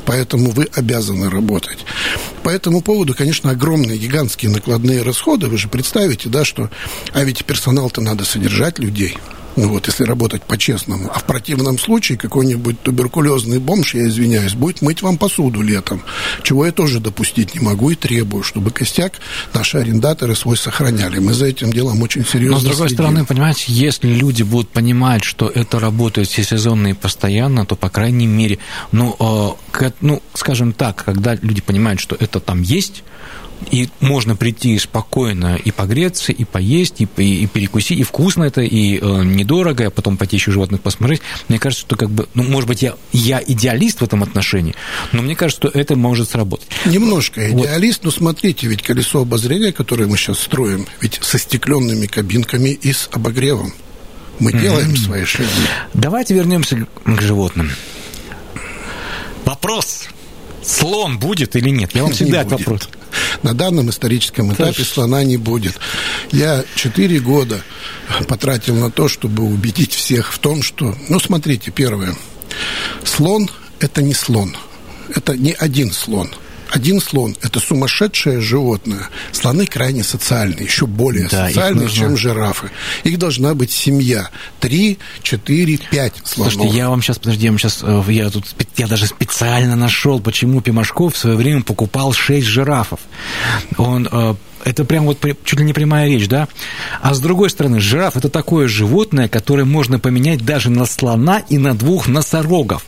поэтому 0.05 0.51
вы 0.51 0.67
обязаны 0.73 1.29
работать. 1.29 1.79
По 2.49 2.53
этому 2.53 2.81
поводу, 2.81 3.13
конечно, 3.13 3.51
огромные, 3.51 3.99
гигантские 3.99 4.49
накладные 4.49 5.03
расходы. 5.03 5.45
Вы 5.45 5.59
же 5.59 5.67
представите, 5.67 6.29
да, 6.29 6.43
что... 6.43 6.71
А 7.13 7.23
ведь 7.23 7.45
персонал-то 7.45 8.01
надо 8.01 8.25
содержать 8.25 8.79
людей. 8.79 9.15
Ну 9.59 9.67
вот, 9.67 9.87
если 9.87 10.05
работать 10.05 10.43
по-честному. 10.43 11.11
А 11.13 11.19
в 11.19 11.25
противном 11.25 11.77
случае 11.77 12.17
какой-нибудь 12.17 12.81
туберкулезный 12.81 13.59
бомж, 13.59 13.93
я 13.93 14.07
извиняюсь, 14.07 14.53
будет 14.53 14.81
мыть 14.81 15.01
вам 15.01 15.17
посуду 15.17 15.61
летом. 15.61 16.01
Чего 16.43 16.65
я 16.65 16.71
тоже 16.71 17.01
допустить 17.01 17.55
не 17.55 17.59
могу 17.59 17.89
и 17.89 17.95
требую, 17.95 18.43
чтобы 18.43 18.71
костяк 18.71 19.19
наши 19.53 19.77
арендаторы 19.77 20.33
свой 20.35 20.55
сохраняли. 20.55 21.19
Мы 21.19 21.33
за 21.33 21.47
этим 21.47 21.73
делом 21.73 22.01
очень 22.01 22.25
серьезно 22.25 22.55
Но, 22.55 22.59
с 22.59 22.63
другой 22.63 22.87
следим. 22.87 22.95
стороны, 22.95 23.25
понимаете, 23.25 23.65
если 23.67 24.07
люди 24.07 24.43
будут 24.43 24.69
понимать, 24.69 25.25
что 25.25 25.49
это 25.49 25.77
работает 25.77 26.29
всесезонно 26.29 26.87
и 26.87 26.93
постоянно, 26.93 27.65
то, 27.65 27.75
по 27.75 27.89
крайней 27.89 28.27
мере, 28.27 28.59
ну, 28.93 29.57
э, 29.77 29.91
ну, 29.99 30.23
скажем 30.35 30.71
так, 30.71 31.03
когда 31.03 31.35
люди 31.35 31.59
понимают, 31.59 31.99
что 31.99 32.15
это 32.17 32.39
там 32.39 32.61
есть, 32.61 33.03
и 33.71 33.89
можно 33.99 34.35
прийти 34.35 34.77
спокойно 34.79 35.55
и 35.55 35.71
погреться, 35.71 36.31
и 36.31 36.43
поесть, 36.43 37.01
и, 37.01 37.07
и, 37.17 37.43
и 37.43 37.47
перекусить, 37.47 37.99
и 37.99 38.03
вкусно 38.03 38.43
это, 38.43 38.61
и 38.61 38.97
э, 38.97 39.23
недорого, 39.23 39.87
а 39.87 39.89
потом 39.89 40.17
пойти 40.17 40.37
еще 40.37 40.51
животных 40.51 40.81
посмотреть. 40.81 41.21
Мне 41.47 41.59
кажется, 41.59 41.85
что 41.85 41.95
как 41.95 42.09
бы, 42.09 42.27
ну, 42.33 42.43
может 42.43 42.67
быть, 42.67 42.81
я, 42.81 42.95
я 43.11 43.41
идеалист 43.45 44.01
в 44.01 44.03
этом 44.03 44.23
отношении, 44.23 44.75
но 45.11 45.21
мне 45.21 45.35
кажется, 45.35 45.69
что 45.69 45.79
это 45.79 45.95
может 45.95 46.29
сработать. 46.29 46.67
Немножко 46.85 47.49
идеалист, 47.51 47.99
вот. 47.99 48.05
но 48.05 48.11
смотрите, 48.11 48.67
ведь 48.67 48.81
колесо 48.81 49.21
обозрения, 49.21 49.71
которое 49.71 50.07
мы 50.07 50.17
сейчас 50.17 50.39
строим, 50.39 50.87
ведь 51.01 51.19
со 51.21 51.37
стекленными 51.37 52.07
кабинками 52.07 52.69
и 52.69 52.93
с 52.93 53.09
обогревом. 53.11 53.73
Мы 54.39 54.51
mm-hmm. 54.51 54.61
делаем 54.61 54.95
свои 54.95 55.25
шаги. 55.25 55.49
Давайте 55.93 56.33
вернемся 56.33 56.87
к 57.03 57.21
животным. 57.21 57.69
Вопрос. 59.43 60.07
Слон 60.63 61.19
будет 61.19 61.55
или 61.55 61.69
нет? 61.69 61.91
Я 61.93 62.03
вам 62.03 62.13
всегда 62.13 62.41
этот 62.41 62.59
вопрос. 62.59 62.89
На 63.43 63.53
данном 63.53 63.89
историческом 63.89 64.53
этапе 64.53 64.83
слона 64.83 65.23
не 65.23 65.37
будет. 65.37 65.77
Я 66.31 66.63
четыре 66.75 67.19
года 67.19 67.61
потратил 68.27 68.75
на 68.75 68.91
то, 68.91 69.07
чтобы 69.07 69.43
убедить 69.43 69.93
всех 69.93 70.33
в 70.33 70.39
том, 70.39 70.61
что... 70.61 70.95
Ну, 71.07 71.19
смотрите, 71.19 71.71
первое. 71.71 72.15
Слон– 73.03 73.49
это 73.79 74.01
не 74.01 74.13
слон. 74.13 74.55
Это 75.15 75.37
не 75.37 75.53
один 75.53 75.91
слон– 75.91 76.29
один 76.69 77.01
слон– 77.01 77.35
это 77.41 77.59
сумасшедшее 77.59 78.41
животное. 78.41 79.09
Слоны 79.31 79.65
крайне 79.65 80.03
социальные, 80.03 80.65
еще 80.65 80.85
более 80.85 81.27
да, 81.27 81.47
социальные, 81.47 81.83
нужно... 81.83 81.97
чем 81.97 82.17
жирафы. 82.17 82.71
Их 83.03 83.17
должна 83.17 83.53
быть 83.55 83.71
семья. 83.71 84.29
Три, 84.59 84.99
четыре, 85.23 85.77
пять 85.77 86.13
слонов. 86.23 86.53
Слушайте, 86.53 86.77
я 86.77 86.89
вам 86.89 87.01
сейчас, 87.01 87.19
подожди, 87.19 87.45
я 87.45 87.51
вам 87.51 87.59
сейчас, 87.59 87.79
э, 87.81 88.03
я 88.09 88.29
тут, 88.29 88.45
я 88.77 88.87
даже 88.87 89.07
специально 89.07 89.75
нашел, 89.75 90.19
почему 90.19 90.61
Пимашков 90.61 91.15
в 91.15 91.17
свое 91.17 91.35
время 91.35 91.61
покупал 91.63 92.13
шесть 92.13 92.47
жирафов. 92.47 92.99
Он 93.77 94.07
э, 94.11 94.35
это 94.65 94.85
прям 94.85 95.05
вот 95.05 95.25
чуть 95.43 95.59
ли 95.59 95.65
не 95.65 95.73
прямая 95.73 96.07
речь, 96.07 96.27
да? 96.27 96.47
А 97.01 97.13
с 97.13 97.19
другой 97.19 97.49
стороны, 97.49 97.79
жираф– 97.79 98.15
это 98.17 98.29
такое 98.29 98.67
животное, 98.67 99.27
которое 99.27 99.65
можно 99.65 99.99
поменять 99.99 100.45
даже 100.45 100.69
на 100.69 100.85
слона 100.85 101.39
и 101.49 101.57
на 101.57 101.75
двух 101.75 102.07
носорогов. 102.07 102.85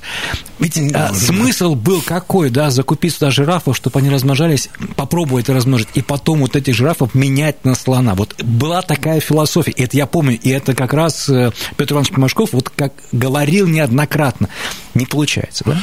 Ведь 0.60 0.78
а, 0.94 1.14
смысл 1.14 1.76
был 1.76 2.02
какой, 2.02 2.50
да, 2.50 2.70
закупить 2.70 3.16
сюда 3.16 3.32
жирафов, 3.32 3.76
чтобы 3.76 4.00
они 4.00 4.10
размножались, 4.10 4.70
попробовать 4.96 5.50
размножить, 5.50 5.90
и 5.96 6.02
потом 6.02 6.40
вот 6.40 6.56
этих 6.56 6.76
жирафов 6.76 7.16
менять 7.16 7.66
на 7.66 7.76
слона. 7.76 8.14
Вот 8.14 8.42
была 8.44 8.82
такая 8.82 9.20
философия, 9.20 9.72
это 9.72 9.98
я 9.98 10.06
помню, 10.06 10.40
и 10.40 10.50
это 10.50 10.76
как 10.76 10.94
раз 10.94 11.30
э, 11.30 11.52
Петр 11.78 11.94
Иванович 11.94 12.12
Пимашков 12.12 12.54
вот 12.54 12.70
как 12.70 12.94
говорил 13.12 13.68
неоднократно. 13.68 14.50
Не 14.94 15.06
получается, 15.06 15.64
да? 15.66 15.82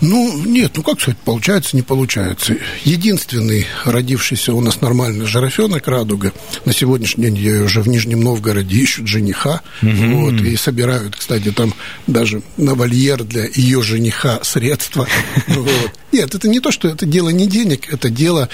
Ну, 0.00 0.32
нет, 0.44 0.72
ну 0.76 0.82
как 0.82 1.00
сказать, 1.00 1.18
получается, 1.18 1.74
не 1.74 1.82
получается. 1.82 2.56
Единственный 2.84 3.66
родившийся 3.84 4.54
у 4.54 4.60
нас 4.60 4.80
нормальный 4.80 5.15
жирафенок 5.24 5.86
радуга, 5.88 6.32
на 6.64 6.72
сегодняшний 6.72 7.24
день 7.24 7.36
ее 7.36 7.62
уже 7.64 7.82
в 7.82 7.88
Нижнем 7.88 8.20
Новгороде 8.20 8.76
ищут 8.76 9.06
жениха, 9.06 9.62
угу. 9.82 9.90
вот, 9.90 10.34
и 10.34 10.56
собирают, 10.56 11.16
кстати, 11.16 11.50
там 11.50 11.72
даже 12.06 12.42
на 12.56 12.74
вольер 12.74 13.24
для 13.24 13.46
ее 13.46 13.82
жениха 13.82 14.40
средства. 14.42 15.06
Вот. 15.48 15.90
Нет, 16.12 16.34
это 16.34 16.48
не 16.48 16.60
то, 16.60 16.70
что 16.70 16.88
это 16.88 17.06
дело 17.06 17.30
не 17.30 17.46
денег, 17.46 17.92
это 17.92 18.08
дело 18.10 18.48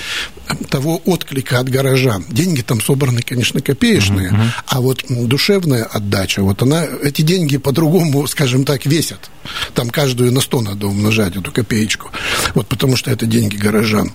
того 0.68 1.00
отклика 1.04 1.58
от 1.58 1.68
горожан. 1.68 2.24
Деньги 2.28 2.62
там 2.62 2.80
собраны, 2.80 3.22
конечно, 3.22 3.60
копеечные, 3.60 4.30
uh-huh. 4.30 4.48
а 4.66 4.80
вот 4.80 5.04
душевная 5.08 5.84
отдача, 5.84 6.42
вот 6.42 6.62
она, 6.62 6.84
эти 7.02 7.22
деньги 7.22 7.58
по-другому, 7.58 8.26
скажем 8.26 8.64
так, 8.64 8.86
весят. 8.86 9.30
Там 9.74 9.90
каждую 9.90 10.32
на 10.32 10.40
сто 10.40 10.60
надо 10.60 10.86
умножать, 10.86 11.36
эту 11.36 11.52
копеечку. 11.52 12.10
Вот 12.54 12.66
потому 12.66 12.96
что 12.96 13.10
это 13.10 13.26
деньги 13.26 13.56
горожан. 13.56 14.12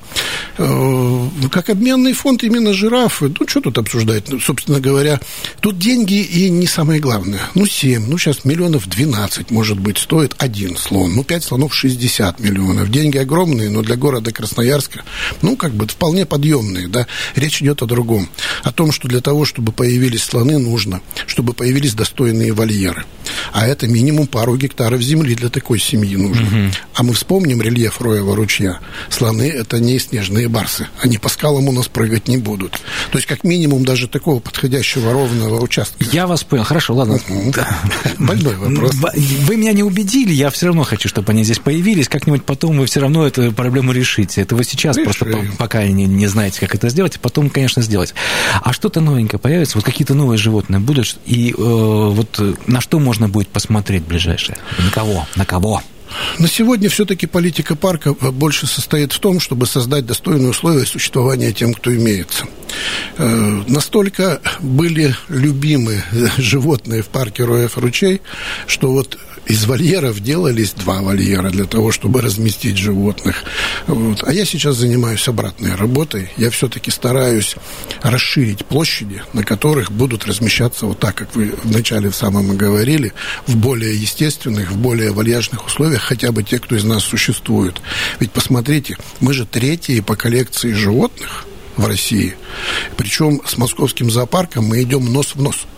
Э, 0.58 1.30
как 1.52 1.70
обменный 1.70 2.14
фонд 2.14 2.37
именно 2.44 2.74
жирафы, 2.74 3.34
ну, 3.40 3.48
что 3.48 3.62
тут 3.62 3.78
обсуждать? 3.78 4.30
Ну, 4.30 4.40
собственно 4.40 4.80
говоря, 4.80 5.20
тут 5.62 5.78
деньги 5.78 6.22
и 6.22 6.50
не 6.50 6.68
самое 6.68 7.00
главное. 7.00 7.42
Ну, 7.56 7.66
7, 7.66 8.08
ну, 8.08 8.18
сейчас 8.18 8.46
миллионов 8.46 8.88
12, 8.88 9.52
может 9.52 9.80
быть, 9.80 9.98
стоит 9.98 10.36
один 10.38 10.78
слон. 10.78 11.16
Ну, 11.16 11.24
5 11.24 11.44
слонов 11.44 11.76
60 11.76 12.40
миллионов. 12.40 12.90
Деньги 12.90 13.18
огромные, 13.18 13.70
но 13.70 13.82
для 13.82 13.96
города 13.96 14.32
Красноярска, 14.32 15.04
ну, 15.42 15.56
как 15.56 15.74
бы 15.74 15.88
вполне 15.88 16.26
подъемные, 16.26 16.88
да. 16.88 17.08
Речь 17.36 17.62
идет 17.62 17.82
о 17.82 17.86
другом. 17.86 18.30
О 18.64 18.72
том, 18.72 18.92
что 18.92 19.08
для 19.08 19.22
того, 19.22 19.46
чтобы 19.46 19.72
появились 19.72 20.24
слоны, 20.24 20.58
нужно, 20.58 21.02
чтобы 21.26 21.54
появились 21.54 21.94
достойные 21.94 22.54
вольеры. 22.54 23.06
А 23.52 23.68
это 23.68 23.88
минимум 23.88 24.28
пару 24.28 24.56
гектаров 24.58 25.02
земли 25.02 25.36
для 25.36 25.50
такой 25.50 25.80
семьи 25.80 26.16
нужно. 26.16 26.48
Угу. 26.48 26.74
А 26.96 27.04
мы 27.04 27.14
вспомним 27.14 27.62
рельеф 27.62 28.02
Роева 28.02 28.36
ручья. 28.36 28.80
Слоны– 29.10 29.50
это 29.56 29.80
не 29.80 30.00
снежные 30.00 30.48
барсы. 30.48 30.88
Они 31.00 31.18
по 31.18 31.30
скалам 31.30 31.68
у 31.68 31.72
нас 31.72 31.88
прыгать 31.88 32.27
не 32.28 32.38
будут. 32.38 32.74
То 33.12 33.18
есть, 33.18 33.28
как 33.28 33.44
минимум, 33.44 33.86
даже 33.86 34.08
такого 34.08 34.40
подходящего 34.40 35.12
ровного 35.14 35.62
участка. 35.62 36.04
Я 36.12 36.28
вас 36.28 36.44
понял. 36.44 36.64
Хорошо, 36.64 36.96
ладно. 36.96 37.20
Больной 38.18 38.56
вопрос. 38.56 38.94
Вы 39.16 39.58
меня 39.58 39.74
не 39.74 39.84
убедили, 39.84 40.34
я 40.34 40.50
все 40.50 40.68
равно 40.68 40.84
хочу, 40.84 41.10
чтобы 41.10 41.32
они 41.32 41.44
здесь 41.44 41.60
появились. 41.60 42.10
Как-нибудь 42.10 42.44
потом 42.44 42.78
вы 42.78 42.86
все 42.86 43.00
равно 43.00 43.26
эту 43.26 43.52
проблему 43.52 43.92
решите. 43.92 44.42
Это 44.42 44.56
вы 44.56 44.64
сейчас 44.64 44.98
просто 44.98 45.26
пока 45.58 45.86
не, 45.86 46.06
не 46.06 46.28
знаете, 46.28 46.60
как 46.60 46.76
это 46.76 46.90
сделать, 46.90 47.20
потом, 47.20 47.50
конечно, 47.50 47.82
сделать. 47.82 48.14
А 48.62 48.74
что-то 48.74 49.02
новенькое 49.02 49.40
появится, 49.40 49.78
вот 49.78 49.86
какие-то 49.86 50.14
новые 50.14 50.38
животные 50.38 50.80
будут, 50.80 51.18
и 51.26 51.52
э, 51.52 51.54
вот 51.58 52.40
на 52.68 52.82
что 52.82 53.00
можно 53.00 53.30
будет 53.30 53.50
посмотреть 53.50 54.04
ближайшее? 54.04 54.58
На 54.78 54.92
кого? 54.92 55.28
На 55.36 55.46
кого? 55.46 55.82
На 56.40 56.48
сегодня 56.48 56.90
все-таки 56.90 57.26
политика 57.26 57.76
парка 57.76 58.14
больше 58.14 58.68
состоит 58.68 59.14
в 59.14 59.20
том, 59.20 59.40
чтобы 59.40 59.66
создать 59.66 60.06
достойные 60.06 60.50
условия 60.50 60.86
существования 60.86 61.52
тем, 61.52 61.74
кто 61.74 61.96
имеется. 61.96 62.46
Э, 63.18 63.64
настолько 63.68 64.42
были 64.60 65.16
любимы 65.28 66.04
животные 66.38 67.02
в 67.02 67.08
парке 67.08 67.44
Роев 67.44 67.78
Ручей, 67.78 68.22
что 68.68 68.92
вот 68.92 69.18
из 69.48 69.66
вольеров 69.66 70.20
делались 70.20 70.74
два 70.74 71.02
вольера 71.02 71.50
для 71.50 71.66
того, 71.66 71.92
чтобы 71.92 72.22
разместить 72.22 72.78
животных. 72.78 73.44
Вот. 73.88 74.24
А 74.24 74.34
я 74.34 74.46
сейчас 74.46 74.76
занимаюсь 74.76 75.28
обратной 75.28 75.76
работой. 75.76 76.32
Я 76.38 76.50
все-таки 76.50 76.92
стараюсь 76.92 77.56
расширить 78.02 78.66
площади, 78.66 79.24
на 79.34 79.44
которых 79.44 79.92
будут 79.92 80.26
размещаться, 80.26 80.86
вот 80.86 81.00
так, 81.00 81.16
как 81.16 81.36
вы 81.36 81.54
вначале 81.64 82.10
в 82.10 82.16
самом 82.16 82.58
говорили, 82.58 83.14
в 83.46 83.56
более 83.56 83.96
естественных, 83.96 84.72
в 84.72 84.78
более 84.78 85.12
вальяжных 85.12 85.66
условиях, 85.66 86.02
хотя 86.02 86.32
бы 86.32 86.44
те, 86.44 86.60
кто 86.60 86.76
из 86.76 86.84
нас 86.84 87.04
существует. 87.04 87.82
Ведь 88.20 88.32
посмотрите, 88.32 88.98
мы 89.20 89.34
же 89.34 89.46
третьи 89.46 90.00
по 90.02 90.16
коллекции 90.16 90.74
животных 90.74 91.46
в 91.78 91.86
России. 91.86 92.36
Причем 92.98 93.42
с 93.46 93.58
московским 93.58 94.12
зоопарком 94.12 94.66
мы 94.66 94.82
идем 94.82 95.12
нос 95.14 95.36
в 95.36 95.42
нос– 95.42 95.56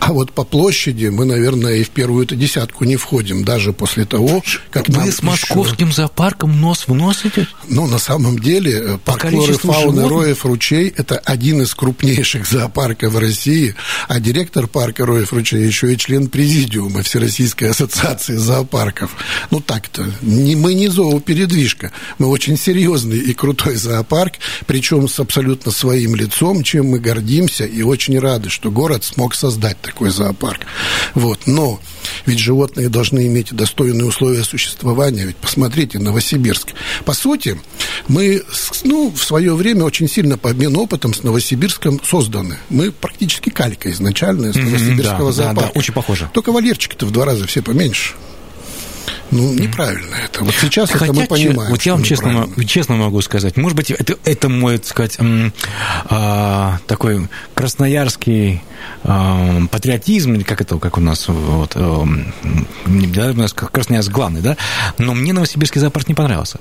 а 0.00 0.12
вот 0.12 0.32
по 0.32 0.44
площади 0.44 1.06
мы, 1.06 1.24
наверное, 1.24 1.76
и 1.76 1.84
в 1.84 1.90
первую 1.90 2.24
эту 2.24 2.36
десятку 2.36 2.84
не 2.84 2.96
входим, 2.96 3.44
даже 3.44 3.72
после 3.72 4.04
того, 4.04 4.42
как 4.70 4.88
Вы 4.88 5.10
с 5.10 5.22
московским 5.22 5.88
еще... 5.88 5.96
зоопарком 5.96 6.60
нос 6.60 6.84
в 6.86 6.94
нос 6.94 7.20
идете? 7.24 7.48
Ну, 7.68 7.86
на 7.86 7.98
самом 7.98 8.38
деле, 8.38 8.72
э, 8.72 8.98
парк 9.04 9.28
флоры, 9.28 9.54
фауны, 9.54 10.02
животных? 10.02 10.10
Роев, 10.10 10.44
Ручей– 10.44 10.88
это 10.96 11.16
один 11.16 11.62
из 11.62 11.74
крупнейших 11.74 12.46
зоопарков 12.50 13.12
в 13.12 13.18
России, 13.18 13.74
а 14.08 14.20
директор 14.20 14.66
парка 14.66 15.06
Роев, 15.06 15.32
Ручей 15.32 15.64
еще 15.64 15.92
и 15.92 15.96
член 15.96 16.28
президиума 16.28 17.02
Всероссийской 17.02 17.70
ассоциации 17.70 18.36
зоопарков. 18.36 19.10
Ну, 19.50 19.60
так-то. 19.60 20.04
Мы 20.22 20.74
не 20.74 20.88
зоопередвижка, 20.88 21.92
мы 22.18 22.28
очень 22.28 22.56
серьезный 22.56 23.18
и 23.18 23.32
крутой 23.32 23.76
зоопарк, 23.76 24.34
причем 24.66 25.08
с 25.08 25.18
абсолютно 25.18 25.72
своим 25.72 26.14
лицом, 26.14 26.62
чем 26.62 26.86
мы 26.86 26.98
гордимся 26.98 27.64
и 27.64 27.82
очень 27.82 28.18
рады, 28.18 28.50
что 28.50 28.70
город 28.70 29.04
смог 29.04 29.34
создать 29.34 29.53
создать 29.54 29.80
такой 29.80 30.10
зоопарк. 30.10 30.62
Вот. 31.14 31.46
Но 31.46 31.80
ведь 32.26 32.40
животные 32.40 32.88
должны 32.88 33.26
иметь 33.28 33.54
достойные 33.54 34.04
условия 34.04 34.42
существования. 34.42 35.24
Ведь 35.24 35.36
посмотрите, 35.36 36.00
Новосибирск. 36.00 36.70
По 37.04 37.12
сути, 37.12 37.60
мы 38.08 38.42
ну, 38.82 39.12
в 39.14 39.22
свое 39.22 39.54
время 39.54 39.84
очень 39.84 40.08
сильно 40.08 40.36
по 40.36 40.50
обмену 40.50 40.80
опытом 40.80 41.14
с 41.14 41.22
Новосибирском 41.22 42.00
созданы. 42.04 42.58
Мы 42.68 42.90
практически 42.90 43.50
калька 43.50 43.90
изначально 43.92 44.46
из 44.46 44.56
Новосибирского 44.56 45.28
mm-hmm, 45.28 45.32
да, 45.32 45.32
зоопарка. 45.32 45.60
Да, 45.60 45.72
да, 45.72 45.78
очень 45.78 45.94
похоже. 45.94 46.30
Только 46.34 46.50
вольерчики-то 46.50 47.06
в 47.06 47.12
два 47.12 47.24
раза 47.24 47.46
все 47.46 47.62
поменьше. 47.62 48.14
Ну, 49.34 49.52
неправильно 49.52 50.14
это. 50.14 50.44
Вот 50.44 50.54
сейчас 50.54 50.90
Хотя, 50.90 51.06
это 51.06 51.12
мы 51.12 51.26
понимаем. 51.26 51.70
Вот 51.70 51.82
я 51.82 51.94
вам 51.94 52.04
честно, 52.04 52.48
честно 52.66 52.94
могу 52.94 53.20
сказать, 53.20 53.56
может 53.56 53.76
быть, 53.76 53.90
это, 53.90 54.16
это 54.24 54.48
мой, 54.48 54.78
так 54.78 54.86
сказать, 54.86 55.18
а, 56.04 56.78
такой 56.86 57.28
красноярский 57.54 58.62
а, 59.02 59.66
патриотизм, 59.72 60.34
или 60.34 60.44
как 60.44 60.60
это, 60.60 60.78
как 60.78 60.98
у 60.98 61.00
нас, 61.00 61.26
вот, 61.26 61.72
а, 61.74 62.06
да, 62.86 63.30
у 63.30 63.34
нас 63.34 63.52
Красноярск 63.52 64.12
главный, 64.12 64.40
да, 64.40 64.56
но 64.98 65.14
мне 65.14 65.32
Новосибирский 65.32 65.80
зоопарк 65.80 66.06
не 66.06 66.14
понравился. 66.14 66.60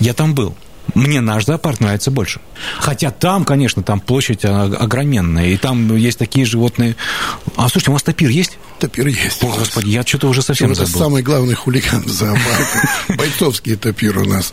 Я 0.00 0.12
там 0.12 0.34
был. 0.34 0.56
Мне 0.94 1.20
наш 1.20 1.44
зоопарк 1.44 1.78
нравится 1.78 2.10
больше. 2.10 2.40
Хотя 2.80 3.12
там, 3.12 3.44
конечно, 3.44 3.84
там 3.84 4.00
площадь 4.00 4.44
огроменная, 4.44 5.48
и 5.48 5.56
там 5.56 5.94
есть 5.94 6.18
такие 6.18 6.46
животные. 6.46 6.96
А 7.56 7.68
слушайте, 7.68 7.90
у 7.90 7.92
вас 7.92 8.02
топир 8.02 8.30
есть? 8.30 8.58
Топир 8.78 9.08
есть. 9.08 9.42
О, 9.42 9.48
Господи, 9.48 9.88
я 9.88 10.04
что-то 10.04 10.28
уже 10.28 10.42
совсем 10.42 10.70
Это 10.72 10.86
забыл. 10.86 11.00
самый 11.00 11.22
главный 11.22 11.54
хулиган 11.54 12.02
в 12.02 12.10
зоопарке. 12.10 12.88
Бойцовский 13.16 13.76
топир 13.76 14.18
у 14.18 14.24
нас. 14.24 14.52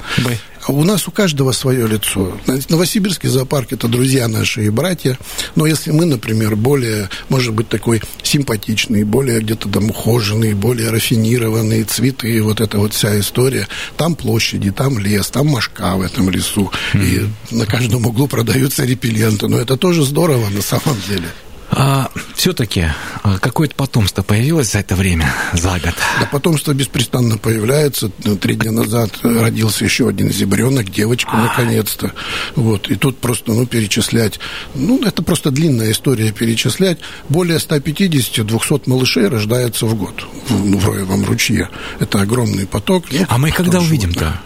А 0.68 0.72
у 0.72 0.84
нас 0.84 1.08
у 1.08 1.12
каждого 1.12 1.52
свое 1.52 1.88
лицо. 1.88 2.36
Новосибирский 2.70 3.30
зоопарк– 3.30 3.68
это 3.72 3.88
друзья 3.88 4.28
наши 4.28 4.66
и 4.66 4.70
братья. 4.70 5.18
Но 5.54 5.68
если 5.68 5.92
мы, 5.92 6.06
например, 6.06 6.56
более, 6.56 7.10
может 7.30 7.54
быть, 7.54 7.70
такой 7.70 8.02
симпатичный, 8.24 9.04
более 9.04 9.42
где-то 9.42 9.70
там 9.70 9.92
ухоженный, 9.92 10.56
более 10.56 10.90
рафинированный, 10.90 11.84
цветы, 11.84 12.42
вот 12.42 12.62
эта 12.62 12.80
вот 12.80 12.94
вся 12.96 13.20
история, 13.20 13.68
там 13.96 14.16
площади, 14.16 14.72
там 14.72 14.98
лес, 14.98 15.30
там 15.30 15.48
машка 15.48 15.96
в 15.98 16.02
этом 16.02 16.32
лесу. 16.32 16.72
Mm-hmm. 16.94 17.30
И 17.52 17.56
на 17.56 17.68
каждом 17.68 18.08
углу 18.08 18.28
продаются 18.28 18.86
репелленты. 18.86 19.48
Но 19.48 19.60
это 19.60 19.78
тоже 19.78 20.04
здорово 20.04 20.50
на 20.50 20.64
самом 20.64 21.00
деле. 21.08 21.28
А, 21.72 22.10
все-таки 22.36 22.86
а, 23.24 23.38
какое-то 23.40 23.76
потомство 23.76 24.22
появилось 24.22 24.72
за 24.72 24.80
это 24.80 24.96
время, 24.96 25.34
за 25.54 25.72
год? 25.72 25.94
Да, 26.20 26.26
потомство 26.32 26.74
беспрестанно 26.74 27.38
появляется. 27.38 28.10
Три 28.40 28.56
дня 28.56 28.72
назад 28.72 29.12
родился 29.24 29.84
еще 29.84 30.08
один 30.08 30.32
зебренок, 30.32 30.92
девочка, 30.92 31.32
а. 31.34 31.44
наконец-то. 31.44 32.12
Вот. 32.56 32.90
И 32.90 32.96
тут 32.96 33.18
просто, 33.18 33.52
ну, 33.52 33.66
перечислять, 33.66 34.40
ну, 34.76 35.02
это 35.04 35.24
просто 35.24 35.52
длинная 35.52 35.92
история 35.92 36.32
перечислять. 36.32 37.00
Более 37.30 37.58
150-200 37.58 38.84
малышей 38.86 39.28
рождается 39.28 39.86
в 39.86 39.96
год 39.96 40.26
в, 40.48 40.66
ну, 40.66 40.78
в 40.78 40.90
Роевом 40.90 41.26
ручье. 41.26 41.70
Это 42.00 42.22
огромный 42.22 42.68
поток. 42.68 43.06
Ну, 43.12 43.26
а 43.28 43.38
мы 43.38 43.52
когда 43.52 43.80
увидим-то? 43.80 44.40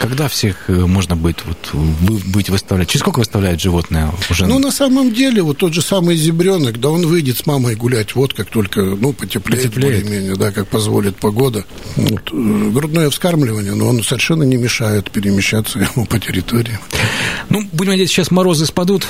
Когда 0.00 0.28
всех 0.28 0.68
э, 0.68 0.72
можно 0.72 1.16
будет 1.16 1.42
вот, 1.44 1.74
быть 2.26 2.50
выставлять? 2.50 2.88
Через 2.88 3.00
сколько 3.00 3.18
выставляют 3.18 3.60
животное 3.60 4.10
уже? 4.30 4.46
Ну, 4.46 4.58
на 4.58 4.70
самом 4.70 5.12
деле, 5.12 5.42
вот 5.42 5.58
тот 5.58 5.74
же 5.74 5.82
самый 5.82 6.16
зебренок, 6.16 6.78
да 6.78 6.90
он 6.90 7.06
выйдет 7.06 7.38
с 7.38 7.46
мамой 7.46 7.74
гулять 7.74 8.14
вот 8.14 8.32
как 8.32 8.48
только, 8.48 8.82
ну, 8.82 9.12
потеплеет, 9.12 9.64
потеплеет. 9.64 10.04
более-менее, 10.04 10.36
да, 10.36 10.52
как 10.52 10.68
позволит 10.68 11.16
погода. 11.16 11.64
Вот, 11.96 12.30
э, 12.32 12.70
грудное 12.70 13.10
вскармливание, 13.10 13.74
но 13.74 13.88
он 13.88 14.02
совершенно 14.04 14.44
не 14.44 14.56
мешает 14.56 15.10
перемещаться 15.10 15.78
ему 15.78 16.06
по 16.10 16.18
территории. 16.18 16.78
Ну, 17.48 17.62
будем 17.72 17.92
надеяться, 17.92 18.14
сейчас 18.14 18.30
морозы 18.30 18.66
спадут, 18.66 19.04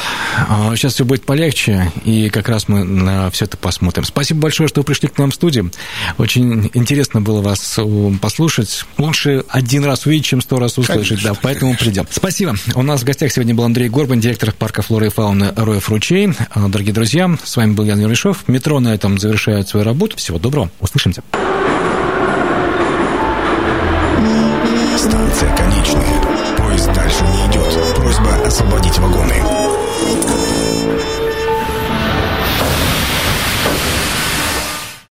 сейчас 0.74 0.92
а, 0.92 0.94
все 0.94 1.04
будет 1.04 1.24
полегче, 1.24 1.92
и 2.04 2.30
как 2.30 2.48
раз 2.48 2.68
мы 2.68 2.84
на 2.84 3.30
все 3.30 3.44
это 3.44 3.56
посмотрим. 3.56 4.04
Спасибо 4.04 4.40
большое, 4.40 4.68
что 4.68 4.80
вы 4.80 4.84
пришли 4.84 5.08
к 5.08 5.18
нам 5.18 5.30
в 5.30 5.34
студию. 5.34 5.70
Очень 6.16 6.70
интересно 6.72 7.20
было 7.20 7.42
вас 7.42 7.78
послушать. 8.22 8.84
Лучше 8.96 9.44
один 9.48 9.84
раз 9.84 10.06
увидеть, 10.06 10.26
чем 10.26 10.40
сто 10.40 10.58
раз 10.58 10.77
услышать, 10.78 11.08
конечно, 11.08 11.34
да, 11.34 11.38
поэтому 11.40 11.76
придем. 11.76 12.06
Спасибо. 12.10 12.56
У 12.74 12.82
нас 12.82 13.02
в 13.02 13.04
гостях 13.04 13.32
сегодня 13.32 13.54
был 13.54 13.64
Андрей 13.64 13.88
Горбан, 13.88 14.20
директор 14.20 14.52
парка 14.52 14.82
флоры 14.82 15.06
и 15.06 15.10
фауны 15.10 15.52
Роев 15.56 15.88
Ручей. 15.88 16.30
А, 16.50 16.68
дорогие 16.68 16.94
друзья, 16.94 17.30
с 17.42 17.56
вами 17.56 17.72
был 17.72 17.84
Ян 17.84 18.00
Юришов. 18.00 18.44
Метро 18.48 18.80
на 18.80 18.94
этом 18.94 19.18
завершает 19.18 19.68
свою 19.68 19.84
работу. 19.84 20.16
Всего 20.16 20.38
доброго. 20.38 20.70
Услышимся. 20.80 21.22
Станция 24.96 25.56
конечная. 25.56 26.56
Поезд 26.56 26.92
дальше 26.92 27.22
не 27.22 27.52
идет. 27.52 27.94
Просьба 27.96 28.34
освободить 28.46 28.98
вагоны. 28.98 29.42